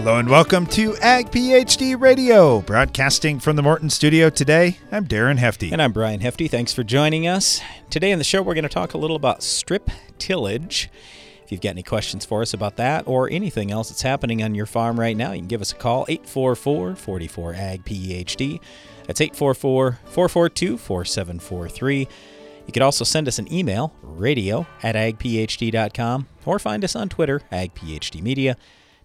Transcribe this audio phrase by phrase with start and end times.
[0.00, 4.78] Hello and welcome to Ag PhD Radio, broadcasting from the Morton studio today.
[4.90, 5.70] I'm Darren Hefty.
[5.70, 6.48] And I'm Brian Hefty.
[6.48, 7.60] Thanks for joining us.
[7.90, 10.88] Today on the show, we're going to talk a little about strip tillage.
[11.44, 14.54] If you've got any questions for us about that or anything else that's happening on
[14.54, 18.58] your farm right now, you can give us a call 844 44 AG PhD.
[19.06, 22.08] That's 844 442 4743.
[22.66, 27.42] You could also send us an email, radio at agphd.com, or find us on Twitter,
[27.52, 28.56] agphdmedia,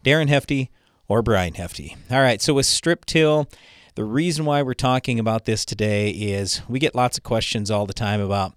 [0.02, 0.70] Darren Hefty,
[1.08, 1.96] or Brian Hefty.
[2.10, 3.50] All right, so with strip till,
[3.96, 7.86] the reason why we're talking about this today is we get lots of questions all
[7.86, 8.54] the time about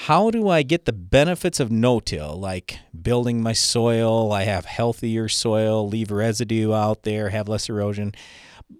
[0.00, 4.66] how do I get the benefits of no till, like building my soil, I have
[4.66, 8.14] healthier soil, leave residue out there, have less erosion,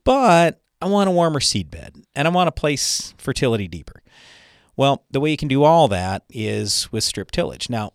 [0.04, 4.02] but I want a warmer seed bed and I want to place fertility deeper.
[4.76, 7.70] Well, the way you can do all that is with strip tillage.
[7.70, 7.94] Now,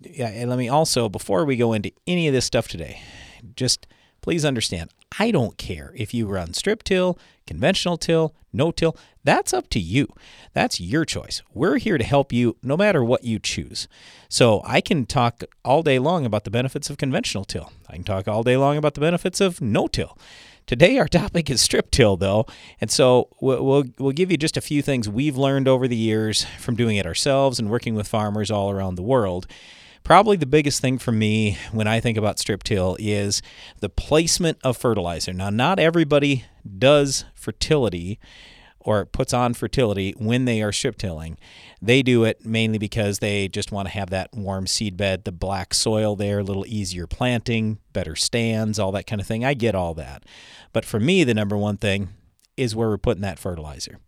[0.00, 3.02] yeah, and let me also, before we go into any of this stuff today,
[3.56, 3.88] just
[4.22, 8.96] please understand I don't care if you run strip till, conventional till, no till.
[9.24, 10.08] That's up to you.
[10.54, 11.42] That's your choice.
[11.52, 13.88] We're here to help you no matter what you choose.
[14.28, 17.72] So I can talk all day long about the benefits of conventional till.
[17.88, 20.16] I can talk all day long about the benefits of no till.
[20.66, 22.46] Today our topic is strip till though,
[22.80, 25.96] and so we'll, we'll, we'll give you just a few things we've learned over the
[25.96, 29.46] years from doing it ourselves and working with farmers all around the world.
[30.04, 33.40] Probably the biggest thing for me when I think about strip till is
[33.80, 35.32] the placement of fertilizer.
[35.32, 36.44] Now, not everybody
[36.78, 38.18] does fertility
[38.80, 41.38] or puts on fertility when they are strip tilling.
[41.80, 45.32] They do it mainly because they just want to have that warm seed bed, the
[45.32, 49.44] black soil there, a little easier planting, better stands, all that kind of thing.
[49.44, 50.24] I get all that.
[50.72, 52.08] But for me, the number one thing
[52.56, 53.98] is where we're putting that fertilizer.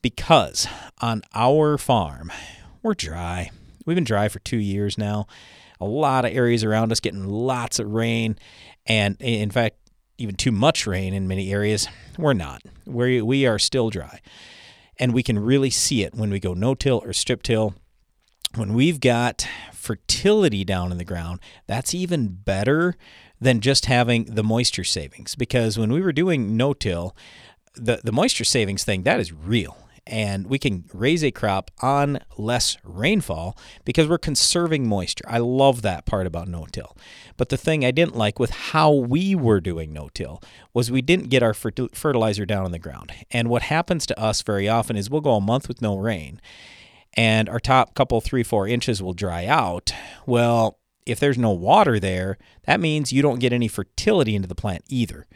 [0.00, 0.68] Because
[1.00, 2.30] on our farm,
[2.82, 3.50] we're dry.
[3.84, 5.26] We've been dry for two years now.
[5.80, 8.38] A lot of areas around us getting lots of rain,
[8.86, 9.76] and in fact,
[10.18, 11.88] even too much rain in many areas.
[12.16, 12.62] We're not.
[12.86, 14.20] We we are still dry,
[14.98, 17.74] and we can really see it when we go no till or strip till.
[18.54, 22.94] When we've got fertility down in the ground, that's even better
[23.40, 25.34] than just having the moisture savings.
[25.34, 27.16] Because when we were doing no till,
[27.74, 29.76] the the moisture savings thing that is real
[30.06, 35.24] and we can raise a crop on less rainfall because we're conserving moisture.
[35.26, 36.96] I love that part about no-till.
[37.36, 41.30] But the thing I didn't like with how we were doing no-till was we didn't
[41.30, 43.12] get our fertilizer down on the ground.
[43.30, 46.40] And what happens to us very often is we'll go a month with no rain
[47.14, 49.92] and our top couple 3 4 inches will dry out.
[50.26, 54.54] Well, if there's no water there, that means you don't get any fertility into the
[54.54, 55.26] plant either.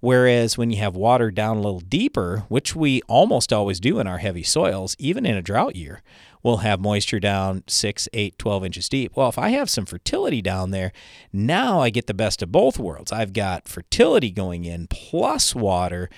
[0.00, 4.06] Whereas when you have water down a little deeper, which we almost always do in
[4.06, 6.02] our heavy soils, even in a drought year,
[6.42, 9.16] we'll have moisture down 6, 8, 12 inches deep.
[9.16, 10.92] Well, if I have some fertility down there,
[11.32, 13.12] now I get the best of both worlds.
[13.12, 16.08] I've got fertility going in plus water.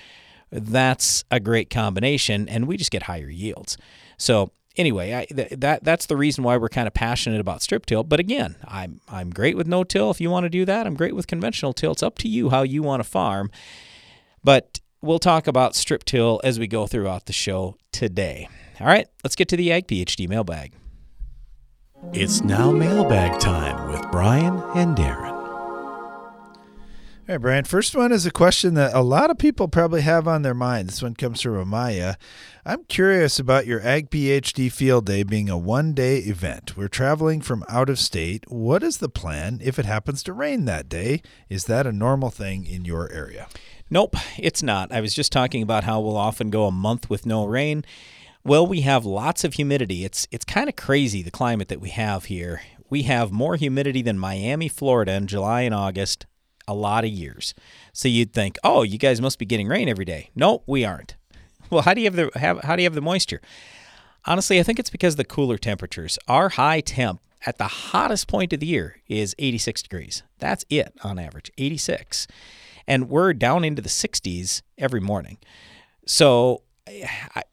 [0.51, 3.77] That's a great combination, and we just get higher yields.
[4.17, 7.85] So anyway, I, th- that that's the reason why we're kind of passionate about strip
[7.85, 8.03] till.
[8.03, 10.11] But again, I'm I'm great with no till.
[10.11, 11.91] If you want to do that, I'm great with conventional till.
[11.91, 13.51] It's up to you how you want to farm.
[14.43, 18.47] But we'll talk about strip till as we go throughout the show today.
[18.79, 20.73] All right, let's get to the Ag PhD mailbag.
[22.13, 25.38] It's now mailbag time with Brian and Darren.
[27.29, 27.63] All right, Brian.
[27.65, 30.89] First one is a question that a lot of people probably have on their mind.
[30.89, 32.15] This one comes from Amaya.
[32.65, 36.75] I'm curious about your Ag PhD field day being a one day event.
[36.75, 38.45] We're traveling from out of state.
[38.47, 41.21] What is the plan if it happens to rain that day?
[41.49, 43.47] Is that a normal thing in your area?
[43.91, 44.91] Nope, it's not.
[44.91, 47.85] I was just talking about how we'll often go a month with no rain.
[48.43, 50.03] Well, we have lots of humidity.
[50.03, 52.63] It's it's kind of crazy the climate that we have here.
[52.89, 56.25] We have more humidity than Miami, Florida in July and August
[56.69, 57.53] a lot of years.
[57.93, 60.29] So you'd think, oh, you guys must be getting rain every day.
[60.35, 61.15] No, we aren't.
[61.71, 63.41] Well, how do you have the have, how do you have the moisture?
[64.25, 66.17] Honestly, I think it's because the cooler temperatures.
[66.27, 70.23] Our high temp at the hottest point of the year is 86 degrees.
[70.39, 72.25] That's it on average, 86.
[72.87, 75.37] And we're down into the 60s every morning.
[76.07, 76.63] So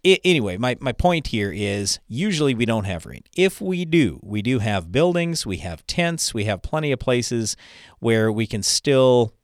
[0.05, 3.23] anyway, my, my point here is usually we don't have rain.
[3.37, 7.57] If we do, we do have buildings, we have tents, we have plenty of places
[7.99, 9.35] where we can still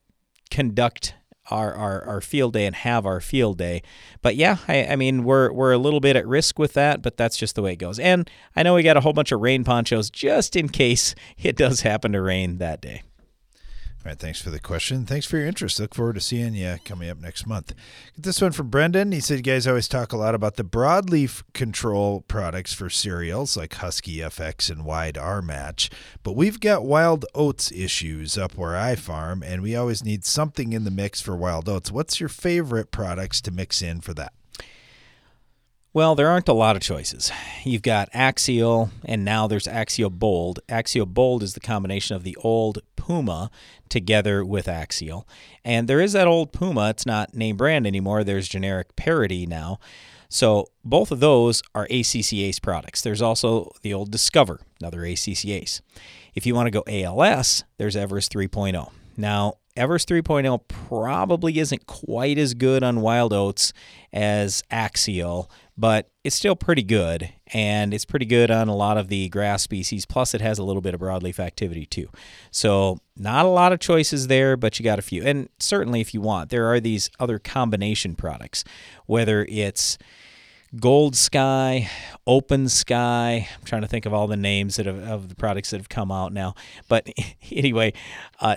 [0.50, 1.14] conduct
[1.50, 3.82] our, our, our field day and have our field day.
[4.20, 7.16] But yeah, I, I mean, we're, we're a little bit at risk with that, but
[7.16, 7.98] that's just the way it goes.
[7.98, 11.56] And I know we got a whole bunch of rain ponchos just in case it
[11.56, 13.02] does happen to rain that day.
[14.04, 15.06] All right, thanks for the question.
[15.06, 15.78] Thanks for your interest.
[15.78, 17.68] Look forward to seeing you coming up next month.
[18.16, 19.12] Get this one from Brendan.
[19.12, 23.56] He said, You guys always talk a lot about the broadleaf control products for cereals
[23.56, 25.88] like Huskie FX and Wide R Match,
[26.24, 30.72] but we've got wild oats issues up where I farm, and we always need something
[30.72, 31.92] in the mix for wild oats.
[31.92, 34.32] What's your favorite products to mix in for that?
[35.94, 37.30] Well, there aren't a lot of choices.
[37.64, 40.60] You've got Axial, and now there's Axial Bold.
[40.66, 43.50] Axial Bold is the combination of the old Puma
[43.90, 45.28] together with Axial.
[45.66, 46.88] And there is that old Puma.
[46.88, 48.24] It's not name brand anymore.
[48.24, 49.80] There's generic parity now.
[50.30, 53.02] So both of those are ACC products.
[53.02, 55.44] There's also the old Discover, another ACC
[56.34, 58.90] If you want to go ALS, there's Everest 3.0.
[59.18, 63.74] Now, Everest 3.0 probably isn't quite as good on wild oats
[64.12, 69.08] as Axial, but it's still pretty good, and it's pretty good on a lot of
[69.08, 70.04] the grass species.
[70.04, 72.08] Plus, it has a little bit of broadleaf activity too.
[72.50, 75.22] So, not a lot of choices there, but you got a few.
[75.22, 78.64] And certainly, if you want, there are these other combination products,
[79.06, 79.98] whether it's
[80.76, 81.88] GoldSky,
[82.26, 83.48] Open Sky.
[83.56, 85.88] I'm trying to think of all the names that have, of the products that have
[85.88, 86.54] come out now.
[86.88, 87.08] But
[87.50, 87.92] anyway,
[88.40, 88.56] uh,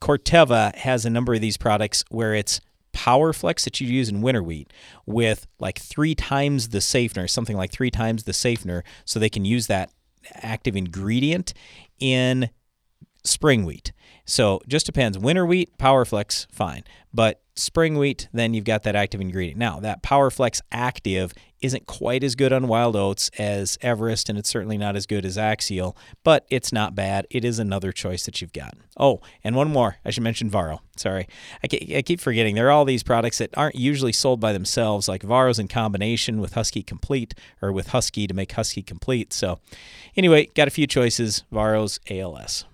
[0.00, 2.60] Corteva has a number of these products where it's
[2.92, 4.72] Powerflex that you use in winter wheat
[5.06, 9.44] with like three times the safener, something like three times the safener, so they can
[9.44, 9.90] use that
[10.34, 11.54] active ingredient
[11.98, 12.50] in
[13.24, 13.92] spring wheat.
[14.24, 15.18] So just depends.
[15.18, 16.84] Winter wheat, Powerflex, fine.
[17.12, 19.58] But spring wheat, then you've got that active ingredient.
[19.58, 24.48] Now, that Powerflex active isn't quite as good on wild oats as Everest, and it's
[24.48, 27.26] certainly not as good as Axial, but it's not bad.
[27.30, 28.74] It is another choice that you've got.
[28.96, 29.96] Oh, and one more.
[30.04, 30.82] I should mention Varro.
[30.96, 31.26] Sorry.
[31.62, 32.54] I keep forgetting.
[32.54, 36.40] There are all these products that aren't usually sold by themselves, like Varro's in combination
[36.40, 39.32] with Huskie Complete or with Huskie to make Huskie Complete.
[39.32, 39.58] So,
[40.16, 41.44] anyway, got a few choices.
[41.50, 42.64] Varro's ALS.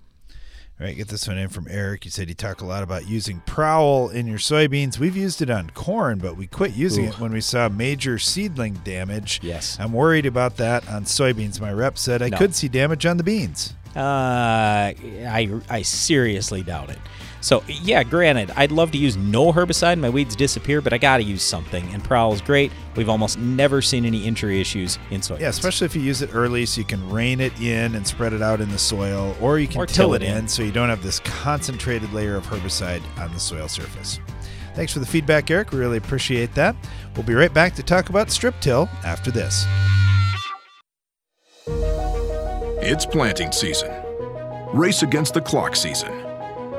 [0.79, 2.05] All right, get this one in from Eric.
[2.05, 4.99] You said you talk a lot about using Prowl in your soybeans.
[4.99, 7.09] We've used it on corn, but we quit using Ooh.
[7.09, 9.39] it when we saw major seedling damage.
[9.41, 9.75] Yes.
[9.79, 11.59] I'm worried about that on soybeans.
[11.59, 12.37] My rep said I no.
[12.37, 13.73] could see damage on the beans.
[13.95, 16.99] Uh, I, I seriously doubt it.
[17.47, 21.19] So, yeah, granted, I'd love to use no herbicide, my weeds disappear, but I got
[21.19, 21.87] to use something.
[21.93, 22.73] And Prowl is great.
[22.97, 25.39] We've almost never seen any injury issues in soil.
[25.39, 28.33] Yeah, especially if you use it early so you can rain it in and spread
[28.33, 30.61] it out in the soil, or you can or till, till it in, in so
[30.61, 34.19] you don't have this concentrated layer of herbicide on the soil surface.
[34.75, 35.71] Thanks for the feedback, Eric.
[35.71, 36.75] We really appreciate that.
[37.15, 39.65] We'll be right back to talk about strip till after this.
[42.83, 43.93] It's planting season.
[44.73, 46.26] Race against the clock season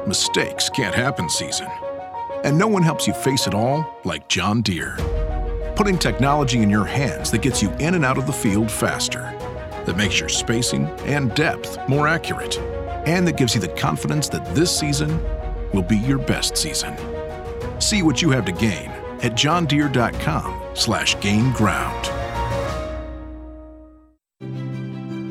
[0.08, 1.68] mistakes can't happen season.
[2.42, 4.96] And no one helps you face it all like John Deere.
[5.76, 9.20] Putting technology in your hands that gets you in and out of the field faster,
[9.84, 12.58] that makes your spacing and depth more accurate,
[13.06, 15.20] and that gives you the confidence that this season
[15.72, 16.96] will be your best season.
[17.80, 18.90] See what you have to gain
[19.20, 22.06] at johndeere.com slash gain ground.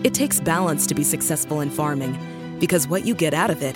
[0.06, 2.18] It takes balance to be successful in farming
[2.60, 3.76] because what you get out of it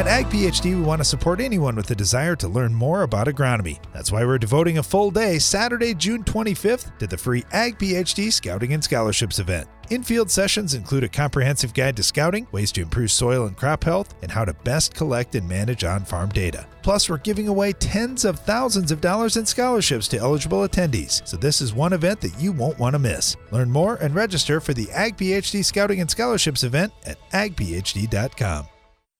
[0.00, 3.26] At Ag PhD, we want to support anyone with a desire to learn more about
[3.26, 3.78] agronomy.
[3.92, 8.32] That's why we're devoting a full day, Saturday, June 25th, to the free Ag PhD
[8.32, 9.68] Scouting and Scholarships event.
[9.90, 14.14] Infield sessions include a comprehensive guide to scouting, ways to improve soil and crop health,
[14.22, 16.66] and how to best collect and manage on farm data.
[16.80, 21.36] Plus, we're giving away tens of thousands of dollars in scholarships to eligible attendees, so
[21.36, 23.36] this is one event that you won't want to miss.
[23.50, 28.66] Learn more and register for the Ag PhD Scouting and Scholarships event at agphd.com.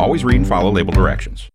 [0.00, 1.50] Always read and follow label directions.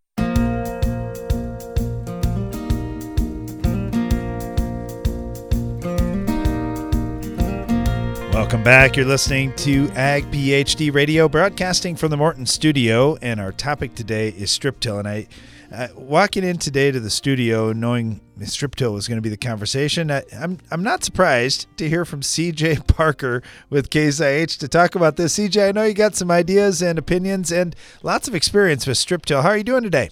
[8.32, 8.96] Welcome back.
[8.96, 14.28] You're listening to Ag PhD Radio, broadcasting from the Morton studio, and our topic today
[14.28, 15.00] is strip till.
[15.00, 15.26] And I,
[15.72, 19.36] uh, walking in today to the studio, knowing strip till was going to be the
[19.36, 24.68] conversation, I, I'm I'm not surprised to hear from CJ Parker with Case IH to
[24.68, 25.38] talk about this.
[25.38, 29.26] CJ, I know you got some ideas and opinions and lots of experience with strip
[29.26, 29.42] till.
[29.42, 30.10] How are you doing today?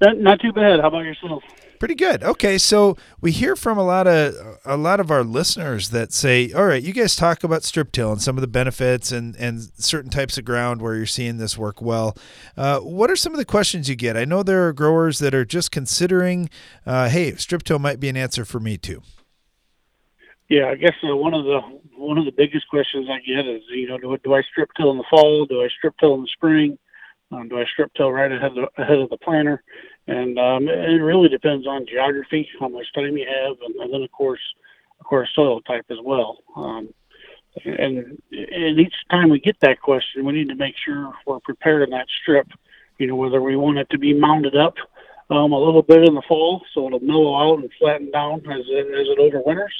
[0.00, 0.80] Not, not too bad.
[0.80, 1.42] How about yourself?
[1.78, 2.22] Pretty good.
[2.22, 6.52] Okay, so we hear from a lot of a lot of our listeners that say,
[6.52, 9.60] "All right, you guys talk about strip till and some of the benefits and and
[9.78, 12.16] certain types of ground where you're seeing this work well."
[12.56, 14.16] Uh, what are some of the questions you get?
[14.16, 16.48] I know there are growers that are just considering,
[16.86, 19.02] uh, "Hey, strip till might be an answer for me too."
[20.48, 21.60] Yeah, I guess uh, one of the
[21.96, 24.90] one of the biggest questions I get is, you know, do, do I strip till
[24.90, 25.44] in the fall?
[25.46, 26.78] Do I strip till in the spring?
[27.32, 29.62] Um, do I strip till right ahead of, ahead of the planter?
[30.06, 34.02] And um, it really depends on geography, how much time you have, and, and then
[34.02, 34.40] of course,
[35.00, 36.38] of course, soil type as well.
[36.54, 36.92] Um,
[37.64, 41.90] and, and each time we get that question, we need to make sure we're preparing
[41.90, 42.48] that strip.
[42.98, 44.76] You know, whether we want it to be mounded up
[45.30, 48.64] um, a little bit in the fall so it'll mellow out and flatten down as
[48.68, 49.74] it, as it overwinters,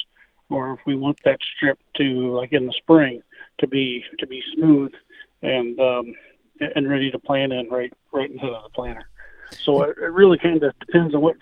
[0.49, 3.21] or if we want that strip to, like in the spring,
[3.59, 4.91] to be to be smooth
[5.41, 6.13] and um,
[6.75, 9.07] and ready to plant in right right into the planter.
[9.51, 11.35] So it, it really kind of depends on what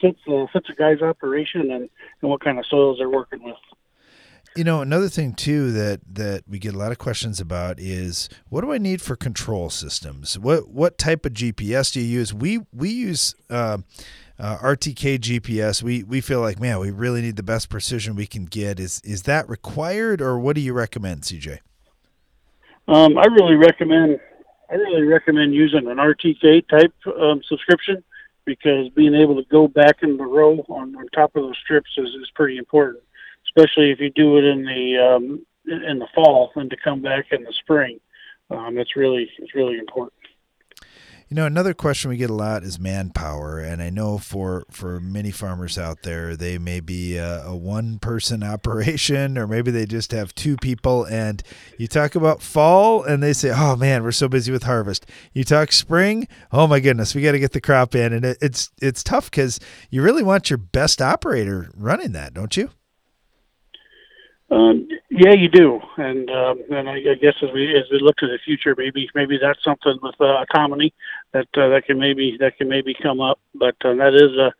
[0.00, 1.88] fits uh, fits a guy's operation and,
[2.20, 3.56] and what kind of soils they're working with.
[4.54, 8.28] You know, another thing too that that we get a lot of questions about is
[8.50, 10.38] what do I need for control systems?
[10.38, 12.34] What what type of GPS do you use?
[12.34, 13.78] We we use uh,
[14.38, 15.82] uh, RTK GPS.
[15.82, 18.78] We we feel like man, we really need the best precision we can get.
[18.78, 21.60] Is is that required, or what do you recommend, CJ?
[22.88, 24.18] Um, I really recommend
[24.72, 28.02] I really recommend using an RTK type um, subscription
[28.46, 31.90] because being able to go back in the row on, on top of those strips
[31.98, 33.04] is, is pretty important,
[33.44, 37.26] especially if you do it in the um, in the fall and to come back
[37.32, 38.00] in the spring.
[38.50, 40.14] Um, it's really it's really important.
[41.32, 45.00] You know, another question we get a lot is manpower, and I know for for
[45.00, 49.86] many farmers out there, they may be a, a one person operation, or maybe they
[49.86, 51.04] just have two people.
[51.04, 51.42] And
[51.78, 55.42] you talk about fall, and they say, "Oh man, we're so busy with harvest." You
[55.42, 58.70] talk spring, oh my goodness, we got to get the crop in, and it, it's
[58.82, 59.58] it's tough because
[59.88, 62.68] you really want your best operator running that, don't you?
[64.50, 68.16] Um, yeah, you do, and um, and I, I guess as we as we look
[68.16, 70.92] to the future, maybe maybe that's something with uh, autonomy
[71.32, 73.40] that uh, that can maybe that can maybe come up.
[73.54, 74.52] But uh, that is a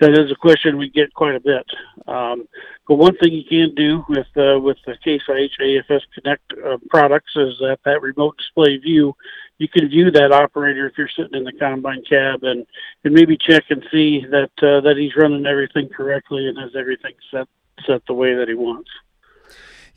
[0.00, 1.66] that is a question we get quite a bit.
[2.08, 2.48] Um,
[2.88, 6.78] but one thing you can do with uh, with the Case IH AFS Connect uh,
[6.88, 9.14] products is that that remote display view,
[9.58, 12.66] you can view that operator if you're sitting in the combine cab and
[13.04, 17.14] and maybe check and see that uh, that he's running everything correctly and has everything
[17.30, 17.46] set
[17.86, 18.90] set the way that he wants.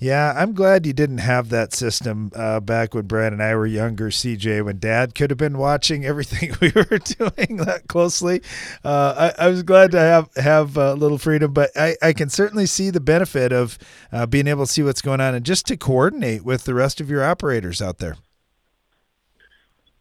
[0.03, 3.65] Yeah, I'm glad you didn't have that system uh, back when Brad and I were
[3.65, 8.41] younger, CJ, when Dad could have been watching everything we were doing that closely.
[8.83, 12.27] Uh, I, I, was glad to have have a little freedom, but I, I can
[12.27, 13.77] certainly see the benefit of
[14.11, 16.99] uh, being able to see what's going on and just to coordinate with the rest
[16.99, 18.17] of your operators out there.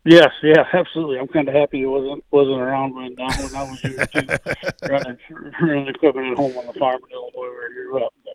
[0.05, 1.21] Yes, yeah, absolutely.
[1.21, 4.27] I'm kind of happy it wasn't wasn't around when, uh, when I was younger too,
[4.91, 5.19] running,
[5.61, 8.13] running equipment at home on the farm in Illinois where I grew up.
[8.25, 8.35] But,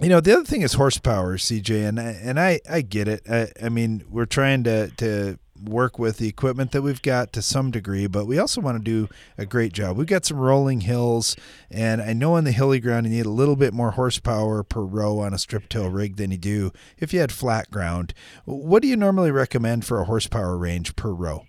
[0.00, 3.22] you know the other thing is horsepower cj and I, and i i get it.
[3.28, 7.40] I, I mean we're trying to to work with the equipment that we've got to
[7.40, 9.96] some degree but we also want to do a great job.
[9.96, 11.34] We've got some rolling hills
[11.70, 14.82] and i know on the hilly ground you need a little bit more horsepower per
[14.82, 18.12] row on a strip till rig than you do if you had flat ground.
[18.44, 21.46] What do you normally recommend for a horsepower range per row?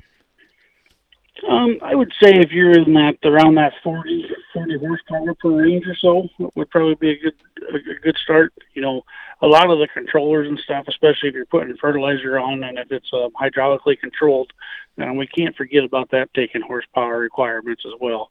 [1.48, 4.26] Um, I would say if you're in that around that 40,
[4.58, 7.34] 40 horsepower per range or so, would probably be a good
[7.74, 8.54] a good start.
[8.74, 9.04] You know,
[9.42, 12.92] a lot of the controllers and stuff, especially if you're putting fertilizer on and if
[12.92, 14.52] it's uh, hydraulically controlled,
[14.98, 18.30] and we can't forget about that taking horsepower requirements as well.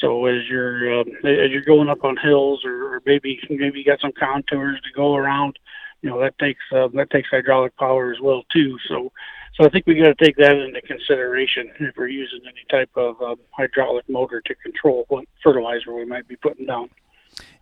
[0.00, 3.84] So as you're um, as you're going up on hills or, or maybe maybe you
[3.84, 5.58] got some contours to go around,
[6.00, 8.78] you know that takes uh, that takes hydraulic power as well too.
[8.88, 9.12] So
[9.54, 12.90] so I think we got to take that into consideration if we're using any type
[12.96, 16.88] of um, hydraulic motor to control what fertilizer we might be putting down.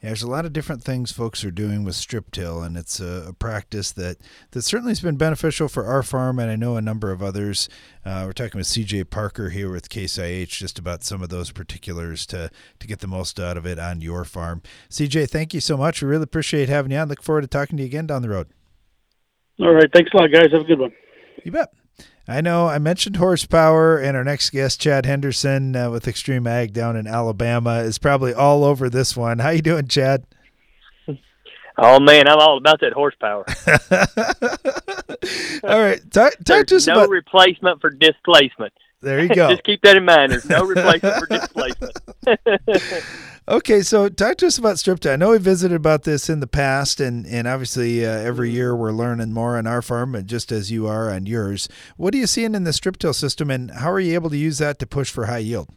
[0.03, 3.01] Yeah, there's a lot of different things folks are doing with strip till, and it's
[3.01, 4.17] a, a, practice that,
[4.51, 7.69] that certainly has been beneficial for our farm, and I know a number of others.
[8.05, 11.53] Uh, we're talking with CJ Parker here with Case IH just about some of those
[11.53, 14.63] particulars to, to get the most out of it on your farm.
[14.89, 16.03] CJ, thank you so much.
[16.03, 17.09] We really appreciate having you on.
[17.09, 18.49] Look forward to talking to you again down the road.
[19.61, 19.91] All right.
[19.93, 20.51] Thanks a lot, guys.
[20.53, 20.93] Have a good one.
[21.45, 21.73] You bet.
[22.31, 26.95] I know I mentioned horsepower, and our next guest, Chad Henderson uh, with XtremeAg down
[26.95, 29.41] in Alabama, is probably all over this one.
[29.41, 30.25] How you doing, Chad?
[31.77, 33.45] Oh man, I'm all about that horsepower.
[35.65, 37.09] all right, talk, talk to us no about.
[37.09, 38.75] replacement for displacement.
[39.03, 39.51] There you go.
[39.51, 40.33] Just keep that in mind.
[40.33, 41.97] There's no replacement for displacement.
[43.49, 45.13] Okay, so talk to us about strip till.
[45.13, 48.77] I know we visited about this in the past, and and obviously uh, every year
[48.77, 51.69] we're learning more on our farm, and just as you are on yours.
[51.97, 54.37] What are you seeing in the strip till system, and how are you able to
[54.37, 55.69] use that to push for high yield?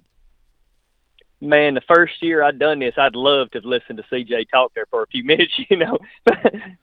[1.42, 4.74] Man, the first year I'd done this, I'd love to have listened to CJ talk
[4.76, 5.98] there for a few minutes, you know,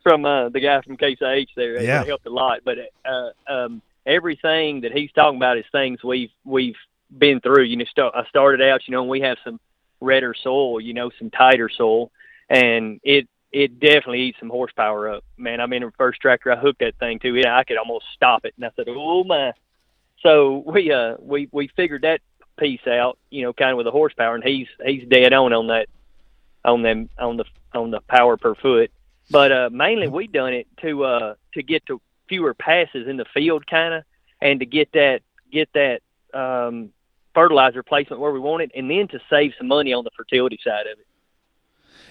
[0.02, 1.76] from uh, the guy from Case IH there.
[1.76, 2.04] It Yeah.
[2.04, 2.60] helped a lot.
[2.64, 6.76] But uh, um, everything that he's talking about is things we've we've
[7.16, 7.64] been through.
[7.64, 9.60] You know, start, I started out, you know, and we have some
[10.00, 12.10] redder soil, you know, some tighter soil,
[12.48, 15.24] and it it definitely eats some horsepower up.
[15.36, 17.78] Man, I mean, in the first tractor I hooked that thing to, yeah, I could
[17.78, 19.52] almost stop it, and I said, "Oh my!"
[20.22, 22.20] So we uh we we figured that
[22.58, 25.68] piece out, you know, kind of with the horsepower, and he's he's dead on on
[25.68, 25.88] that
[26.64, 28.90] on them on the on the power per foot.
[29.30, 33.26] But uh mainly we done it to uh to get to fewer passes in the
[33.34, 34.04] field, kind of,
[34.40, 35.20] and to get that
[35.52, 36.00] get that
[36.32, 36.90] um
[37.34, 40.58] fertilizer placement where we want it, and then to save some money on the fertility
[40.64, 41.06] side of it.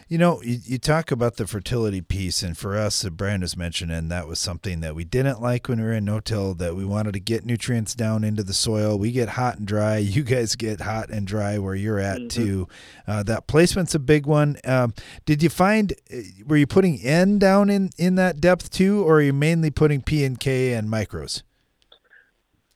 [0.09, 4.09] You know, you, you talk about the fertility piece, and for us, Brian was mentioning
[4.09, 6.55] that was something that we didn't like when we were in no-till.
[6.55, 8.97] That we wanted to get nutrients down into the soil.
[8.97, 9.97] We get hot and dry.
[10.19, 12.29] You guys get hot and dry where you're at Mhm.
[12.29, 12.67] too.
[13.07, 14.57] Uh, that placement's a big one.
[14.65, 19.03] Um, did you find uh, were you putting N down in in that depth too,
[19.03, 21.43] or are you mainly putting P and K and micros?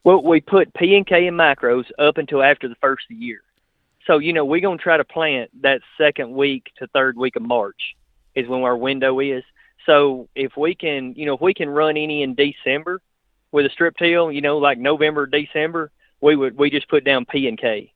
[0.03, 3.25] Well, we put P and K and macros up until after the first of the
[3.25, 3.41] year.
[4.07, 7.36] So, you know, we're going to try to plant that second week to third week
[7.36, 7.95] of March
[8.36, 9.43] is when our window is.
[9.86, 13.01] So if we can, you know, if we can run any in December
[13.51, 15.91] with a strip till, you know, like November, December,
[16.22, 17.91] we would, we just put down P and K.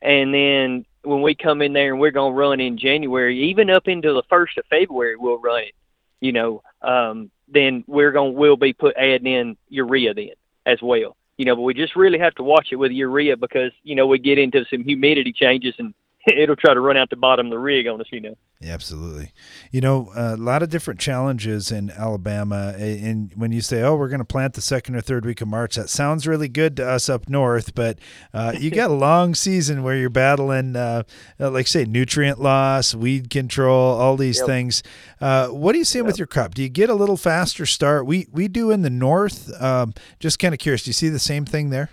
[0.00, 3.70] And then when we come in there and we're going to run in January, even
[3.70, 5.74] up into the first of February, we'll run it,
[6.20, 10.30] you know, um, then we're going, to we'll be put adding in urea then
[10.64, 13.72] as well you know, but we just really have to watch it with urea because,
[13.82, 15.92] you know, we get into some humidity changes and
[16.36, 18.36] it'll try to run out the bottom of the rig on us, you know.
[18.60, 19.32] Yeah, absolutely.
[19.72, 22.74] You know, a lot of different challenges in Alabama.
[22.78, 25.48] And when you say, "Oh, we're going to plant the second or third week of
[25.48, 27.74] March," that sounds really good to us up north.
[27.74, 27.98] But
[28.32, 31.02] uh, you got a long season where you're battling, uh,
[31.40, 34.46] uh, like say, nutrient loss, weed control, all these Yep.
[34.46, 34.82] things.
[35.20, 36.54] Uh, what are you seeing with your crop?
[36.54, 38.06] Do you get a little faster start?
[38.06, 39.50] We we do in the north.
[39.60, 40.84] Um, just kind of curious.
[40.84, 41.90] Do you see the same thing there?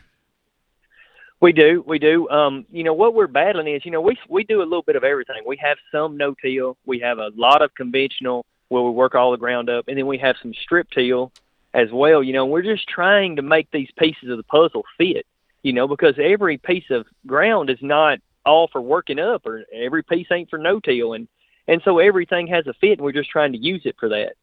[1.41, 2.28] We do, we do.
[2.30, 4.97] Um, you know what we're battling is, you know, we we do a little bit
[4.97, 5.43] of everything.
[5.45, 9.32] We have some no till, we have a lot of conventional where we work all
[9.32, 11.32] the ground up, and then we have some strip till
[11.73, 12.21] as well.
[12.21, 15.25] You know, we're just trying to make these pieces of the puzzle fit.
[15.63, 20.04] You know, because every piece of ground is not all for working up, or every
[20.04, 21.30] piece ain't for no till, and
[21.69, 24.34] and so everything has a fit, and we're just trying to use it for that.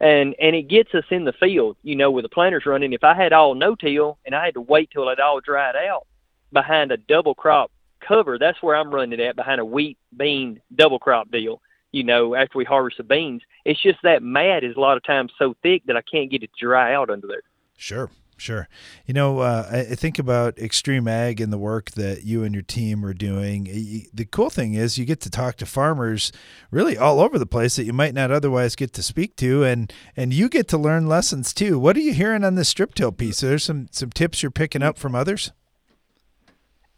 [0.00, 1.76] And and it gets us in the field.
[1.82, 2.94] You know, with the planters running.
[2.94, 5.76] If I had all no till and I had to wait till it all dried
[5.76, 6.06] out
[6.52, 7.70] behind a double crop
[8.06, 11.60] cover, that's where I'm running it at behind a wheat bean double crop deal.
[11.92, 15.04] You know, after we harvest the beans, it's just that mat is a lot of
[15.04, 17.42] times so thick that I can't get it to dry out under there.
[17.78, 18.68] Sure, sure.
[19.06, 22.64] You know, uh, I, I think about XtremeAg and the work that you and your
[22.64, 24.08] team are doing.
[24.12, 26.32] The cool thing is you get to talk to farmers
[26.70, 29.90] really all over the place that you might not otherwise get to speak to, and
[30.16, 31.78] and you get to learn lessons too.
[31.78, 33.42] What are you hearing on this strip till piece?
[33.42, 35.52] Are there some some tips you're picking up from others?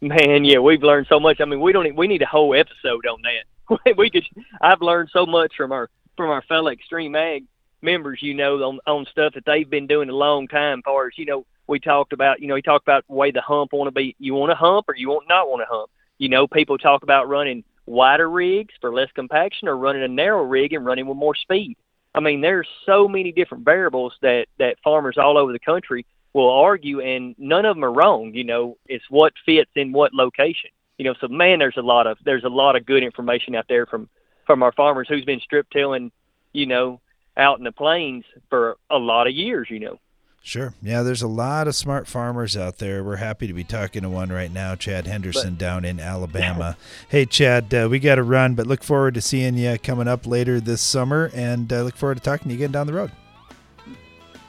[0.00, 1.40] Man, yeah, we've learned so much.
[1.40, 1.96] I mean, we don't.
[1.96, 3.96] We need a whole episode on that.
[3.96, 4.24] we could.
[4.61, 7.46] I've learned so much from our from our fellow XtremeAg
[7.82, 8.20] members.
[8.22, 10.82] You know, on on stuff that they've been doing a long time.
[10.84, 12.40] For us, you know, we talked about.
[12.40, 14.14] You know, he talked about the way the hump want to be.
[14.20, 15.90] You want to hump or you want not want to hump.
[16.18, 20.44] You know, people talk about running wider rigs for less compaction or running a narrow
[20.44, 21.76] rig and running with more speed.
[22.14, 26.50] I mean, there's so many different variables that that farmers all over the country will
[26.50, 28.32] argue, and none of them are wrong.
[28.34, 30.70] You know, it's what fits in what location.
[30.98, 33.66] You know, so man, there's a lot of there's a lot of good information out
[33.68, 34.08] there from
[34.46, 36.10] from our farmers who's been strip tilling,
[36.52, 37.00] you know,
[37.36, 39.68] out in the plains for a lot of years.
[39.70, 39.98] You know.
[40.42, 40.72] Sure.
[40.80, 43.04] Yeah, there's a lot of smart farmers out there.
[43.04, 46.76] We're happy to be talking to one right now, Chad Henderson down in Alabama.
[47.08, 50.26] hey, Chad, uh, we got to run, but look forward to seeing you coming up
[50.26, 53.12] later this summer and uh, look forward to talking to you again down the road.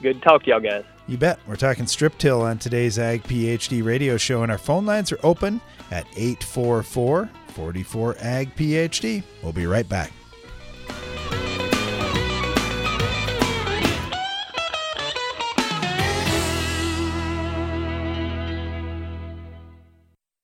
[0.01, 0.85] Good to talk to y'all guys.
[1.10, 1.39] You bet.
[1.48, 5.19] We're talking strip till on today's Ag PhD radio show, and our phone lines are
[5.24, 9.24] open at 844 44 Ag PhD.
[9.41, 10.12] We'll be right back.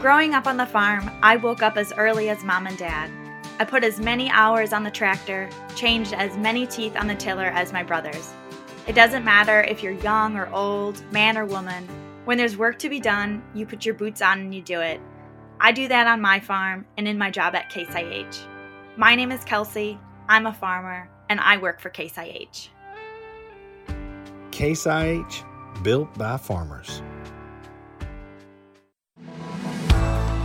[0.00, 3.10] Growing up on the farm, I woke up as early as mom and dad.
[3.58, 7.48] I put as many hours on the tractor, changed as many teeth on the tiller
[7.48, 8.32] as my brothers.
[8.86, 11.86] It doesn't matter if you're young or old, man or woman.
[12.24, 15.02] When there's work to be done, you put your boots on and you do it.
[15.60, 18.46] I do that on my farm and in my job at Case IH.
[18.96, 19.98] My name is Kelsey,
[20.30, 22.70] I'm a farmer, and I work for Case IH.
[24.50, 25.44] Case IH,
[25.82, 27.02] built by farmers.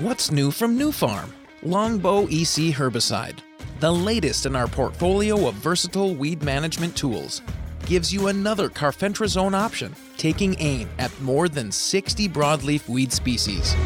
[0.00, 1.28] What's new from Nufarm?
[1.62, 3.40] Longbow EC herbicide,
[3.80, 7.42] the latest in our portfolio of versatile weed management tools,
[7.84, 13.76] gives you another carfentrazone option, taking aim at more than 60 broadleaf weed species.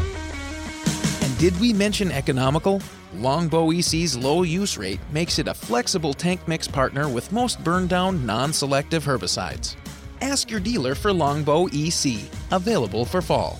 [1.21, 2.81] And did we mention economical?
[3.15, 7.87] Longbow EC's low use rate makes it a flexible tank mix partner with most burn
[7.87, 9.75] down non selective herbicides.
[10.21, 13.59] Ask your dealer for Longbow EC, available for fall.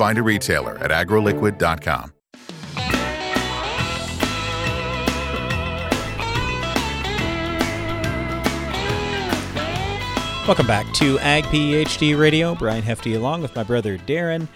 [0.00, 2.14] Find a retailer at agroliquid.com.
[10.46, 12.54] Welcome back to Ag PhD Radio.
[12.54, 14.48] Brian Hefty along with my brother Darren.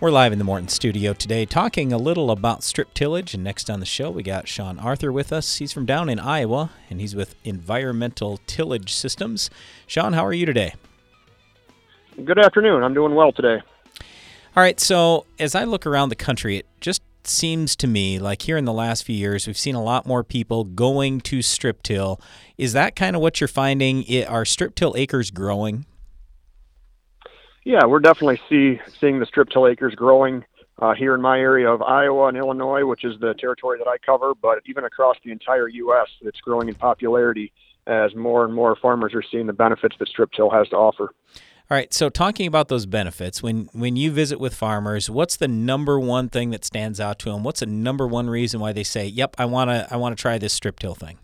[0.00, 3.34] We're live in the Morton studio today talking a little about strip tillage.
[3.34, 5.58] And next on the show, we got Sean Arthur with us.
[5.58, 9.50] He's from down in Iowa and he's with Environmental Tillage Systems.
[9.86, 10.74] Sean, how are you today?
[12.24, 12.82] Good afternoon.
[12.82, 13.62] I'm doing well today.
[14.58, 14.80] All right.
[14.80, 18.64] So, as I look around the country, it just seems to me like here in
[18.64, 22.20] the last few years, we've seen a lot more people going to strip till.
[22.56, 24.02] Is that kind of what you're finding?
[24.02, 25.86] It, Are strip till acres growing?
[27.64, 30.44] Yeah, we're definitely see seeing the strip till acres growing
[30.80, 33.98] uh, here in my area of Iowa and Illinois, which is the territory that I
[33.98, 34.34] cover.
[34.34, 37.52] But even across the entire U.S., it's growing in popularity
[37.86, 41.14] as more and more farmers are seeing the benefits that strip till has to offer.
[41.70, 45.48] All right, so talking about those benefits, when when you visit with farmers, what's the
[45.48, 47.44] number one thing that stands out to them?
[47.44, 50.20] What's the number one reason why they say, "Yep, I want to I want to
[50.20, 51.18] try this strip till thing"?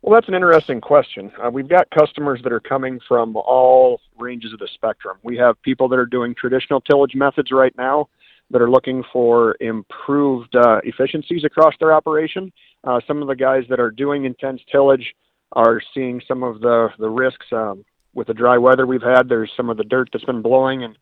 [0.00, 1.30] Well, that's an interesting question.
[1.44, 5.18] Uh, we've got customers that are coming from all ranges of the spectrum.
[5.22, 8.08] We have people that are doing traditional tillage methods right now
[8.50, 12.52] that are looking for improved uh, efficiencies across their operation.
[12.84, 15.14] Uh, some of the guys that are doing intense tillage
[15.52, 17.84] are seeing some of the the risks um,
[18.18, 19.28] with the dry weather we've had.
[19.28, 20.98] There's some of the dirt that's been blowing and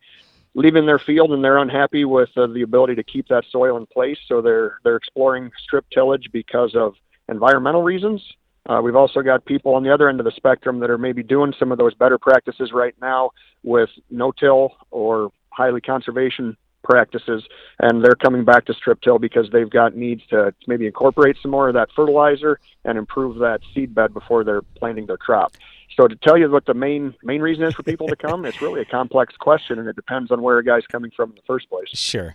[0.55, 3.87] leaving their field, and they're unhappy with uh, the ability to keep that soil in
[3.87, 4.19] place.
[4.29, 6.95] So they're they're exploring strip tillage because of
[7.29, 8.23] environmental reasons.
[8.67, 11.23] Uh, we've also got people on the other end of the spectrum that are maybe
[11.23, 13.31] doing some of those better practices right now
[13.63, 17.45] with no-till or highly conservation practices,
[17.81, 21.51] and they're coming back to strip till because they've got needs to maybe incorporate some
[21.51, 25.53] more of that fertilizer and improve that seed bed before they're planting their crop.
[25.97, 28.61] So to tell you what the main main reason is for people to come, it's
[28.61, 31.43] really a complex question, and it depends on where a guy's coming from in the
[31.47, 31.89] first place.
[31.95, 32.35] Sure.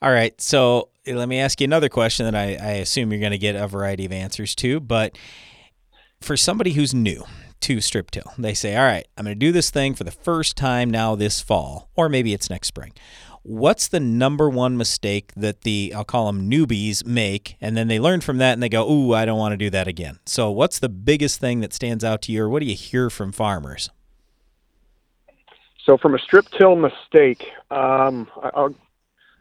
[0.00, 0.38] All right.
[0.40, 3.38] So eh, let me ask you another question that I, I assume you're going to
[3.38, 4.78] get a variety of answers to.
[4.78, 5.18] But
[6.20, 7.24] for somebody who's new
[7.62, 10.12] to strip till, they say, "All right, I'm going to do this thing for the
[10.12, 12.92] first time now this fall, or maybe it's next spring."
[13.42, 17.98] What's the number one mistake that the I'll call them newbies make, and then they
[17.98, 20.50] learn from that and they go, "Ooh, I don't want to do that again." So,
[20.50, 23.32] what's the biggest thing that stands out to you, or what do you hear from
[23.32, 23.90] farmers?
[25.86, 28.74] So, from a strip till mistake, um, I'll,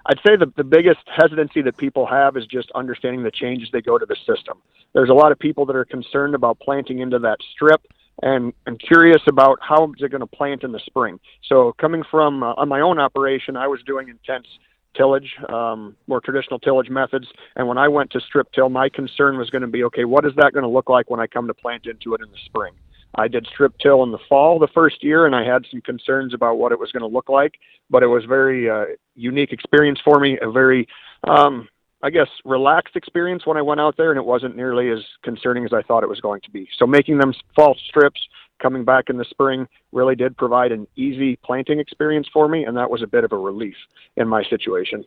[0.06, 3.82] I'd say the, the biggest hesitancy that people have is just understanding the changes they
[3.82, 4.60] go to the system.
[4.94, 7.82] There's a lot of people that are concerned about planting into that strip
[8.22, 11.20] and I'm curious about how is it going to plant in the spring.
[11.48, 14.48] So coming from uh, on my own operation, I was doing intense
[14.96, 17.28] tillage, um, more traditional tillage methods.
[17.56, 20.26] And when I went to strip till, my concern was going to be, okay, what
[20.26, 22.38] is that going to look like when I come to plant into it in the
[22.46, 22.74] spring?
[23.16, 26.34] I did strip till in the fall the first year, and I had some concerns
[26.34, 27.56] about what it was going to look like.
[27.90, 30.88] But it was very uh, unique experience for me, a very
[31.28, 31.68] um,
[32.02, 35.66] I guess, relaxed experience when I went out there, and it wasn't nearly as concerning
[35.66, 36.70] as I thought it was going to be.
[36.78, 38.22] So making them false strips,
[38.62, 42.78] coming back in the spring, really did provide an easy planting experience for me, and
[42.78, 43.76] that was a bit of a relief
[44.16, 45.04] in my situation.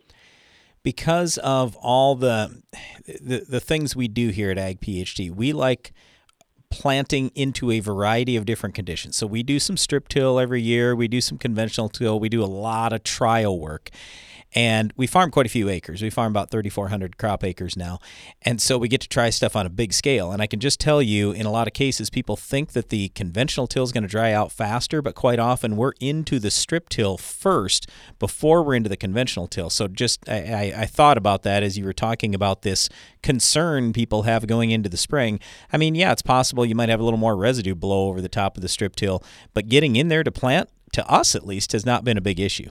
[0.83, 2.61] Because of all the
[3.05, 5.93] the, the things we do here at Ag PhD, we like
[6.73, 9.15] planting into a variety of different conditions.
[9.15, 12.43] So we do some strip till every year, we do some conventional till, we do
[12.43, 13.91] a lot of trial work.
[14.55, 16.01] And we farm quite a few acres.
[16.01, 17.99] We farm about 3,400 crop acres now.
[18.43, 20.31] And so we get to try stuff on a big scale.
[20.31, 23.09] And I can just tell you, in a lot of cases, people think that the
[23.09, 26.89] conventional till is going to dry out faster, but quite often we're into the strip
[26.89, 29.69] till first before we're into the conventional till.
[29.69, 32.89] So just, I, I, I thought about that as you were talking about this
[33.23, 35.39] concern people have going into the spring.
[35.71, 38.29] I mean, yeah, it's possible you might have a little more residue blow over the
[38.29, 39.23] top of the strip till,
[39.53, 42.39] but getting in there to plant, to us at least, has not been a big
[42.39, 42.69] issue.